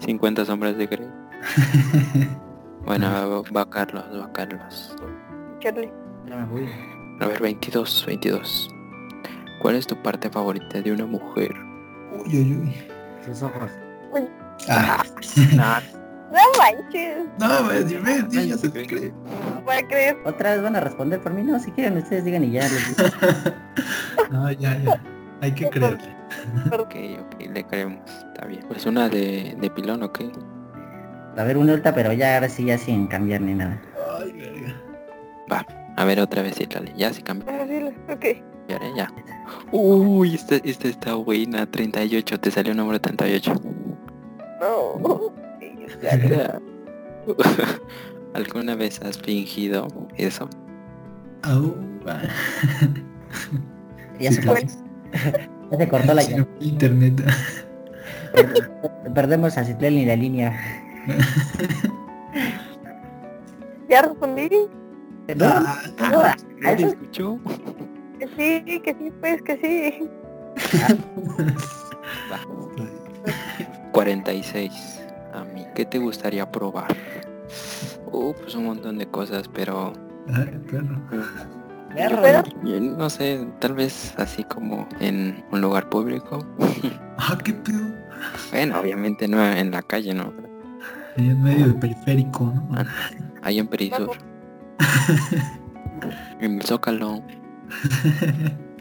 50 0.00 0.44
sombras 0.44 0.76
de 0.76 0.86
Grey. 0.86 1.08
Bueno, 2.86 3.10
va, 3.10 3.42
va 3.62 3.68
Carlos, 3.68 4.04
va 4.14 4.32
Carlos. 4.32 4.94
Charlie. 5.58 5.90
Ya 6.28 6.36
me 6.36 6.44
voy. 6.46 6.68
A 7.20 7.26
ver, 7.26 7.42
22, 7.42 8.04
22. 8.06 8.68
¿Cuál 9.60 9.74
es 9.74 9.88
tu 9.88 10.00
parte 10.02 10.30
favorita 10.30 10.80
de 10.80 10.92
una 10.92 11.04
mujer? 11.04 11.52
Uy, 12.12 12.42
uy, 12.42 12.56
uy. 12.58 12.74
Sus 13.24 13.42
ojos. 13.42 13.72
Ah, 14.68 15.02
No 16.32 16.38
manches, 16.58 17.26
no, 17.38 17.68
ves, 17.68 17.88
si 17.88 17.96
ves, 17.96 18.24
sí, 18.30 18.48
ya 18.48 18.56
se 18.58 18.70
cree. 18.70 19.12
no 19.54 19.62
voy 19.62 19.76
a 19.76 19.86
creer. 19.86 20.18
Otra 20.24 20.52
vez 20.52 20.62
van 20.62 20.76
a 20.76 20.80
responder 20.80 21.20
por 21.20 21.32
mí, 21.32 21.42
no, 21.42 21.58
si 21.58 21.70
quieren 21.72 21.96
ustedes 21.98 22.24
digan 22.24 22.44
y 22.44 22.52
ya. 22.52 22.62
les 22.62 22.96
digo. 22.96 23.08
No, 24.30 24.50
ya, 24.52 24.76
ya. 24.78 25.00
Hay 25.40 25.52
que 25.52 25.68
creerle. 25.70 26.16
Ok, 26.78 26.94
ok, 27.20 27.40
le 27.52 27.64
creemos. 27.64 28.10
Está 28.10 28.46
bien. 28.46 28.64
Pues 28.68 28.86
una 28.86 29.08
de, 29.08 29.56
de 29.60 29.70
pilón, 29.70 30.02
¿ok? 30.02 30.20
A 31.36 31.44
ver, 31.44 31.56
una 31.56 31.74
alta, 31.74 31.94
pero 31.94 32.12
ya 32.12 32.34
ahora 32.34 32.48
sí, 32.48 32.64
ya 32.64 32.78
sin 32.78 33.06
cambiar 33.06 33.42
ni 33.42 33.54
nada. 33.54 33.80
Ay, 34.18 34.32
verga. 34.32 34.74
Va. 35.52 35.66
A 35.96 36.04
ver, 36.04 36.20
otra 36.20 36.42
vez, 36.42 36.56
dale. 36.68 36.92
Ya 36.96 37.12
se 37.12 37.22
cambió. 37.22 37.46
Vamos 37.46 37.62
a 37.62 37.66
decirle. 37.66 37.94
Ok. 38.08 38.24
Ya, 38.68 38.80
ya. 38.96 39.12
Uy, 39.70 40.34
esta, 40.34 40.56
esta 40.56 40.88
está 40.88 41.14
buena. 41.14 41.66
38, 41.66 42.40
te 42.40 42.50
salió 42.50 42.72
un 42.72 42.78
número 42.78 43.00
38. 43.00 43.54
No. 44.60 45.32
¿Alguna 48.34 48.74
vez 48.74 49.00
has 49.02 49.18
fingido 49.18 49.88
eso? 50.16 50.48
Va. 51.44 52.22
Ya 54.18 54.32
se, 54.32 54.42
cortó. 54.42 54.66
Ya 55.70 55.78
se 55.78 55.88
cortó 55.88 56.14
la 56.14 56.22
Se 56.22 56.46
Internet. 56.60 57.22
Perdemos 59.14 59.56
a 59.58 59.64
Citlel 59.64 59.94
y 59.98 60.04
la 60.06 60.16
línea. 60.16 60.58
Ya 63.88 64.02
respondí. 64.02 64.48
No, 65.36 65.44
Ah, 65.46 65.78
no, 66.10 66.20
a 66.20 66.34
¿No 66.60 66.76
te 66.76 66.82
eso- 66.82 66.86
escuchó? 66.88 67.38
Que 68.18 68.26
sí, 68.66 68.80
que 68.80 68.96
sí, 68.98 69.12
pues 69.20 69.42
que 69.42 69.56
sí. 69.58 70.10
46. 73.92 75.00
A 75.32 75.44
mí, 75.44 75.64
¿qué 75.74 75.84
te 75.84 75.98
gustaría 75.98 76.50
probar? 76.50 76.94
Uh, 78.10 78.32
pues 78.34 78.54
un 78.54 78.64
montón 78.66 78.98
de 78.98 79.06
cosas, 79.06 79.48
pero 79.48 79.92
Ay, 80.32 80.58
perro. 80.70 81.00
No 82.80 83.10
sé, 83.10 83.46
tal 83.58 83.74
vez 83.74 84.14
así 84.18 84.44
como 84.44 84.88
en 85.00 85.44
un 85.50 85.60
lugar 85.60 85.88
público. 85.88 86.46
Ah, 87.18 87.38
qué 87.42 87.54
pedo. 87.54 87.80
Bueno, 88.50 88.78
obviamente 88.78 89.26
no 89.26 89.42
en 89.42 89.70
la 89.70 89.80
calle, 89.80 90.12
¿no? 90.12 90.34
Ahí 91.16 91.30
en 91.30 91.42
medio 91.42 91.64
del 91.64 91.76
periférico, 91.76 92.44
¿no? 92.44 92.68
Ah. 92.72 92.84
Ahí 93.42 93.58
en 93.58 93.66
Perisur. 93.68 94.10
En 96.40 96.56
el 96.56 96.62
Zócalo. 96.62 97.22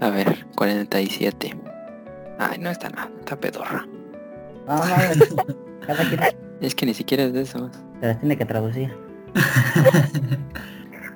A 0.02 0.10
ver, 0.10 0.46
47. 0.56 1.58
Ay, 2.38 2.58
no 2.60 2.70
está 2.70 2.90
nada, 2.90 3.10
está 3.20 3.38
pedorra. 3.38 3.88
Quien 4.66 6.20
Es 6.62 6.76
que 6.76 6.86
ni 6.86 6.94
siquiera 6.94 7.24
es 7.24 7.34
de 7.34 7.42
eso. 7.42 7.72
se 8.02 8.08
las 8.08 8.20
tiene 8.20 8.38
que 8.38 8.46
traducir. 8.46 8.94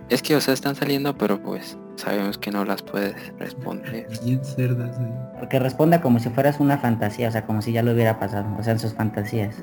Es 0.10 0.24
que, 0.24 0.36
o 0.36 0.42
sea, 0.42 0.54
están 0.54 0.76
saliendo, 0.76 1.16
pero 1.18 1.42
pues 1.42 1.78
sabemos 1.96 2.38
que 2.38 2.50
no 2.52 2.66
las 2.66 2.82
puedes 2.82 3.16
responder. 3.38 4.08
Bien 4.24 4.44
cerdas, 4.44 4.98
güey. 4.98 5.12
Porque 5.40 5.60
responda 5.60 6.02
como 6.02 6.20
si 6.20 6.30
fueras 6.30 6.60
una 6.60 6.78
fantasía, 6.80 7.30
o 7.30 7.32
sea, 7.32 7.46
como 7.46 7.62
si 7.62 7.72
ya 7.72 7.84
lo 7.84 7.94
hubiera 7.94 8.20
pasado, 8.20 8.46
o 8.58 8.64
sea, 8.64 8.74
en 8.74 8.80
sus 8.80 8.94
fantasías. 8.94 9.56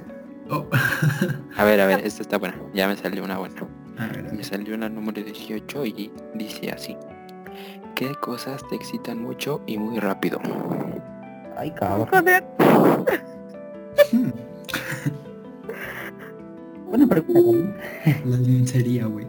Oh. 0.48 0.64
A 1.56 1.64
ver, 1.64 1.80
a 1.80 1.86
ver, 1.86 2.06
esta 2.06 2.22
está 2.22 2.38
buena. 2.38 2.54
Ya 2.72 2.86
me 2.86 2.96
salió 2.96 3.24
una 3.24 3.38
buena. 3.38 3.66
A 3.98 4.06
ver, 4.06 4.28
a 4.28 4.32
Me 4.32 4.44
salió 4.44 4.76
la 4.76 4.88
número 4.88 5.20
18 5.22 5.86
y 5.86 6.12
dice 6.34 6.70
así. 6.70 6.96
¿Qué 7.96 8.14
cosas 8.20 8.62
te 8.68 8.76
excitan 8.76 9.20
mucho 9.20 9.60
y 9.66 9.78
muy 9.78 9.98
rápido? 9.98 10.38
Ay, 11.56 11.72
cabrón. 11.72 12.08
Joder. 12.12 12.44
Hmm, 14.12 14.30
Buena 16.90 17.06
pregunta. 17.06 17.76
La 18.24 18.36
lencería, 18.36 19.06
güey. 19.06 19.26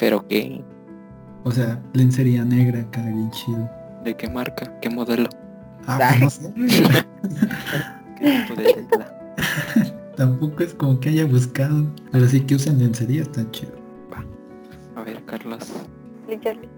¿Pero 0.00 0.26
qué? 0.26 0.64
O 1.44 1.50
sea, 1.50 1.78
lencería 1.92 2.42
negra, 2.42 2.80
acá 2.80 3.02
bien 3.02 3.30
chido. 3.30 3.70
¿De 4.02 4.16
qué 4.16 4.30
marca? 4.30 4.80
¿Qué 4.80 4.88
modelo? 4.88 5.28
Ah, 5.86 5.98
pues 6.18 6.20
no 6.20 6.30
sé. 6.30 6.52
¿Qué 8.18 8.44
tipo 8.48 8.60
de 8.60 8.86
tela? 8.90 9.34
Tampoco 10.16 10.62
es 10.62 10.72
como 10.72 10.98
que 10.98 11.10
haya 11.10 11.26
buscado. 11.26 11.86
Pero 12.10 12.26
sí 12.26 12.40
que 12.40 12.54
usen 12.54 12.78
lencería, 12.78 13.22
está 13.22 13.48
chido. 13.50 13.72
A 14.96 15.02
ver, 15.02 15.22
Carlos. 15.26 15.70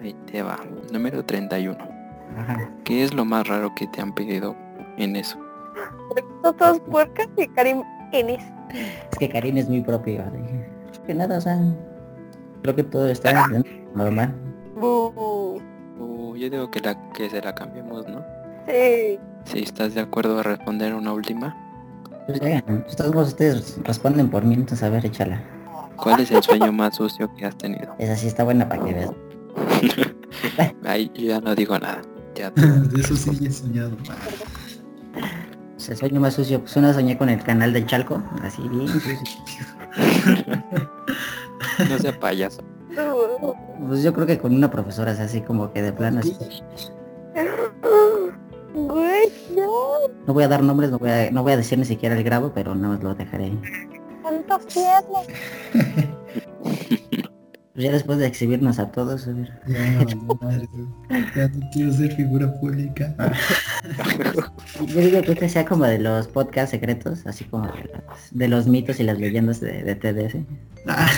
Ahí 0.00 0.16
te 0.30 0.42
va. 0.42 0.58
Número 0.92 1.24
31. 1.24 1.78
Ajá. 2.36 2.70
¿Qué 2.84 3.04
es 3.04 3.14
lo 3.14 3.24
más 3.24 3.46
raro 3.46 3.72
que 3.76 3.86
te 3.86 4.00
han 4.00 4.12
pedido 4.14 4.56
en 4.96 5.14
eso? 5.14 5.38
Son 6.42 6.56
todas 6.56 6.80
puercas 6.80 7.28
y 7.36 7.46
Karim 7.48 7.82
Enes. 8.12 8.42
Es 9.12 9.18
que 9.18 9.28
Karim 9.28 9.58
es 9.58 9.68
muy 9.68 9.80
propio. 9.80 10.24
¿vale? 10.24 10.68
Que 11.06 11.14
nada, 11.14 11.38
o 11.38 11.40
sea, 11.40 11.58
creo 12.62 12.76
que 12.76 12.84
todo 12.84 13.08
está 13.08 13.48
normal. 13.94 14.34
Uh, 14.80 15.60
yo 16.36 16.50
digo 16.50 16.70
que 16.70 16.80
la 16.80 16.96
que 17.12 17.28
se 17.28 17.40
la 17.40 17.54
cambiemos, 17.54 18.08
¿no? 18.08 18.24
Sí. 18.66 19.18
Si 19.44 19.62
estás 19.62 19.94
de 19.94 20.00
acuerdo 20.00 20.40
a 20.40 20.42
responder 20.42 20.94
una 20.94 21.12
última. 21.12 21.56
Pues 22.26 22.96
todos 22.96 23.28
ustedes 23.28 23.78
responden 23.84 24.30
por 24.30 24.44
mí, 24.44 24.54
entonces 24.54 24.82
a 24.82 24.90
ver, 24.90 25.04
échala. 25.04 25.42
¿Cuál 25.96 26.20
es 26.20 26.30
el 26.30 26.42
sueño 26.42 26.72
más 26.72 26.96
sucio 26.96 27.32
que 27.34 27.46
has 27.46 27.56
tenido? 27.56 27.94
Esa 27.98 28.16
sí 28.16 28.26
está 28.28 28.44
buena 28.44 28.68
para 28.68 28.84
que 28.84 28.94
veas. 28.94 29.10
Ahí 30.84 31.10
yo 31.14 31.26
ya 31.26 31.40
no 31.40 31.54
digo 31.54 31.78
nada. 31.78 32.02
Ya. 32.34 32.50
De 32.50 33.00
eso 33.00 33.16
sí 33.16 33.46
he 33.46 33.50
soñado. 33.50 33.96
Pues 35.74 35.88
el 35.88 35.96
sueño 35.96 36.20
más 36.20 36.34
sucio, 36.34 36.60
pues 36.60 36.76
una 36.76 36.92
soñé 36.92 37.18
con 37.18 37.28
el 37.28 37.42
canal 37.42 37.72
del 37.72 37.86
Chalco, 37.86 38.22
así 38.42 38.62
bien 38.68 38.88
sucio. 38.88 39.18
no 41.78 41.98
sea 41.98 42.18
payaso. 42.18 42.62
Pues 43.88 44.02
yo 44.02 44.12
creo 44.12 44.26
que 44.26 44.38
con 44.38 44.54
una 44.54 44.70
profesora, 44.70 45.12
es 45.12 45.20
así 45.20 45.40
como 45.40 45.72
que 45.72 45.82
de 45.82 45.92
plano 45.92 46.20
así. 46.20 46.36
Güey, 48.74 49.32
no. 49.54 49.68
No 50.26 50.34
voy 50.34 50.44
a 50.44 50.48
dar 50.48 50.62
nombres, 50.62 50.90
no 50.90 50.98
voy 50.98 51.10
a, 51.10 51.30
no 51.30 51.42
voy 51.42 51.52
a 51.52 51.56
decir 51.56 51.78
ni 51.78 51.84
siquiera 51.84 52.16
el 52.16 52.24
grado, 52.24 52.52
pero 52.54 52.74
no 52.74 52.94
lo 52.94 53.14
dejaré 53.14 53.52
piernas. 54.74 55.26
Pues 57.74 57.84
ya 57.86 57.92
después 57.92 58.18
de 58.18 58.26
exhibirnos 58.26 58.78
a 58.78 58.90
todos, 58.92 59.26
a 59.26 59.32
ver. 59.32 59.50
Ya, 59.66 60.16
madre, 60.40 60.68
no 60.74 61.70
quiero 61.72 61.92
ser 61.92 62.14
figura 62.14 62.52
pública. 62.60 63.14
Yo 64.86 65.00
digo 65.00 65.22
que 65.22 65.32
este 65.32 65.48
sea 65.48 65.64
como 65.64 65.86
de 65.86 65.98
los 65.98 66.28
podcasts 66.28 66.72
secretos, 66.72 67.26
así 67.26 67.44
como 67.44 67.66
de 67.68 67.84
los, 67.84 68.30
de 68.30 68.48
los 68.48 68.66
mitos 68.66 69.00
y 69.00 69.04
las 69.04 69.18
leyendas 69.18 69.60
de, 69.60 69.82
de 69.82 69.94
TDS. 69.94 70.36
Ah, 70.86 71.10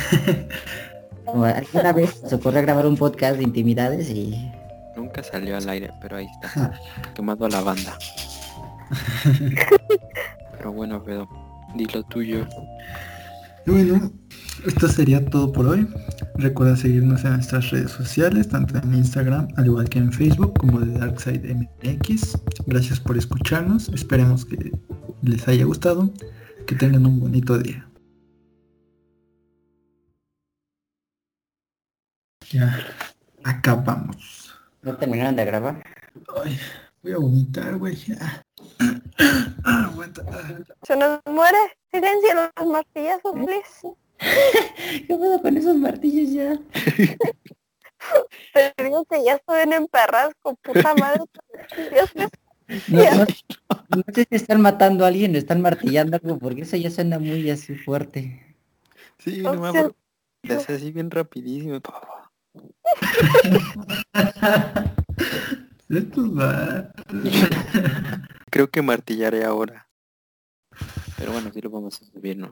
Como 1.25 1.45
alguna 1.45 1.93
vez 1.93 2.23
se 2.25 2.35
ocurrió 2.35 2.63
grabar 2.63 2.87
un 2.87 2.97
podcast 2.97 3.37
de 3.39 3.45
intimidades 3.45 4.11
y 4.11 4.53
Nunca 4.97 5.23
salió 5.25 5.57
al 5.57 5.69
aire, 5.69 5.91
pero 6.01 6.17
ahí 6.17 6.27
está. 6.27 6.73
Quemado 7.15 7.47
a 7.47 7.49
la 7.49 7.61
banda. 7.63 7.99
pero 10.57 10.73
bueno, 10.73 11.03
Pedro, 11.03 11.29
di 11.75 11.87
lo 11.87 12.05
tuyo. 12.05 12.47
Bueno, 13.67 14.13
esto 14.67 14.89
sería 14.89 15.25
todo 15.25 15.51
por 15.51 15.67
hoy. 15.67 15.89
Recuerda 16.35 16.77
seguirnos 16.77 17.25
en 17.25 17.35
nuestras 17.35 17.71
redes 17.71 17.93
sociales, 17.93 18.49
tanto 18.49 18.77
en 18.77 18.95
Instagram, 18.95 19.49
al 19.57 19.67
igual 19.67 19.89
que 19.89 19.99
en 19.99 20.13
Facebook, 20.13 20.59
como 20.59 20.81
de 20.81 20.99
Darkside 20.99 21.55
MX. 21.55 22.39
Gracias 22.67 23.01
por 23.01 23.17
escucharnos. 23.17 23.89
Esperemos 23.89 24.45
que 24.45 24.73
les 25.23 25.49
haya 25.49 25.65
gustado. 25.65 26.13
Que 26.67 26.75
tengan 26.75 27.07
un 27.07 27.21
bonito 27.21 27.59
día. 27.59 27.89
Ya, 32.51 32.79
acabamos. 33.45 34.55
no 34.83 34.97
terminaron 34.97 35.37
de 35.37 35.45
grabar. 35.45 35.83
Ay, 36.43 36.59
voy 37.05 37.13
a 37.13 37.19
vomitar, 37.19 37.77
güey. 37.79 37.95
ya. 37.97 38.45
Ah, 39.65 39.85
aguanta. 39.93 40.23
Se 40.83 40.97
nos 40.97 41.21
muere. 41.27 41.59
Silencio 41.93 42.31
los 42.35 42.67
martillazos, 42.67 43.33
please. 43.35 43.95
¿Qué 45.07 45.15
pedo 45.17 45.41
con 45.41 45.57
esos 45.57 45.77
martillos 45.77 46.33
ya? 46.33 46.59
Te 48.53 48.75
digo 48.83 49.05
que 49.05 49.23
ya 49.25 49.35
estoy 49.35 49.61
en 49.63 49.73
emperrasco, 49.75 50.57
puta 50.57 50.95
madre. 50.97 51.23
Dios 51.93 52.15
mío. 52.17 52.29
No, 52.89 53.05
no- 53.15 53.27
no 53.97 54.03
sé 54.13 54.27
si 54.29 54.35
están 54.37 54.61
matando 54.61 55.05
a 55.05 55.09
alguien 55.09 55.35
o 55.35 55.39
están 55.39 55.61
martillando 55.61 56.17
algo, 56.17 56.39
porque 56.39 56.63
eso 56.63 56.77
ya 56.77 56.91
suena 56.91 57.19
muy 57.19 57.49
así 57.51 57.75
fuerte. 57.77 58.57
Sí, 59.19 59.45
O 59.47 59.55
no 59.55 59.61
me 59.61 59.69
acuerdo. 59.69 59.95
Es 60.43 60.69
así 60.71 60.91
bien 60.91 61.11
rapidísimo. 61.11 61.81
Creo 68.51 68.71
que 68.71 68.83
martillaré 68.83 69.45
ahora. 69.45 69.89
Pero 71.19 71.33
bueno, 71.33 71.51
sí 71.53 71.61
lo 71.61 71.71
vamos 71.71 72.01
a 72.03 72.05
subir, 72.05 72.37
¿no? 72.37 72.51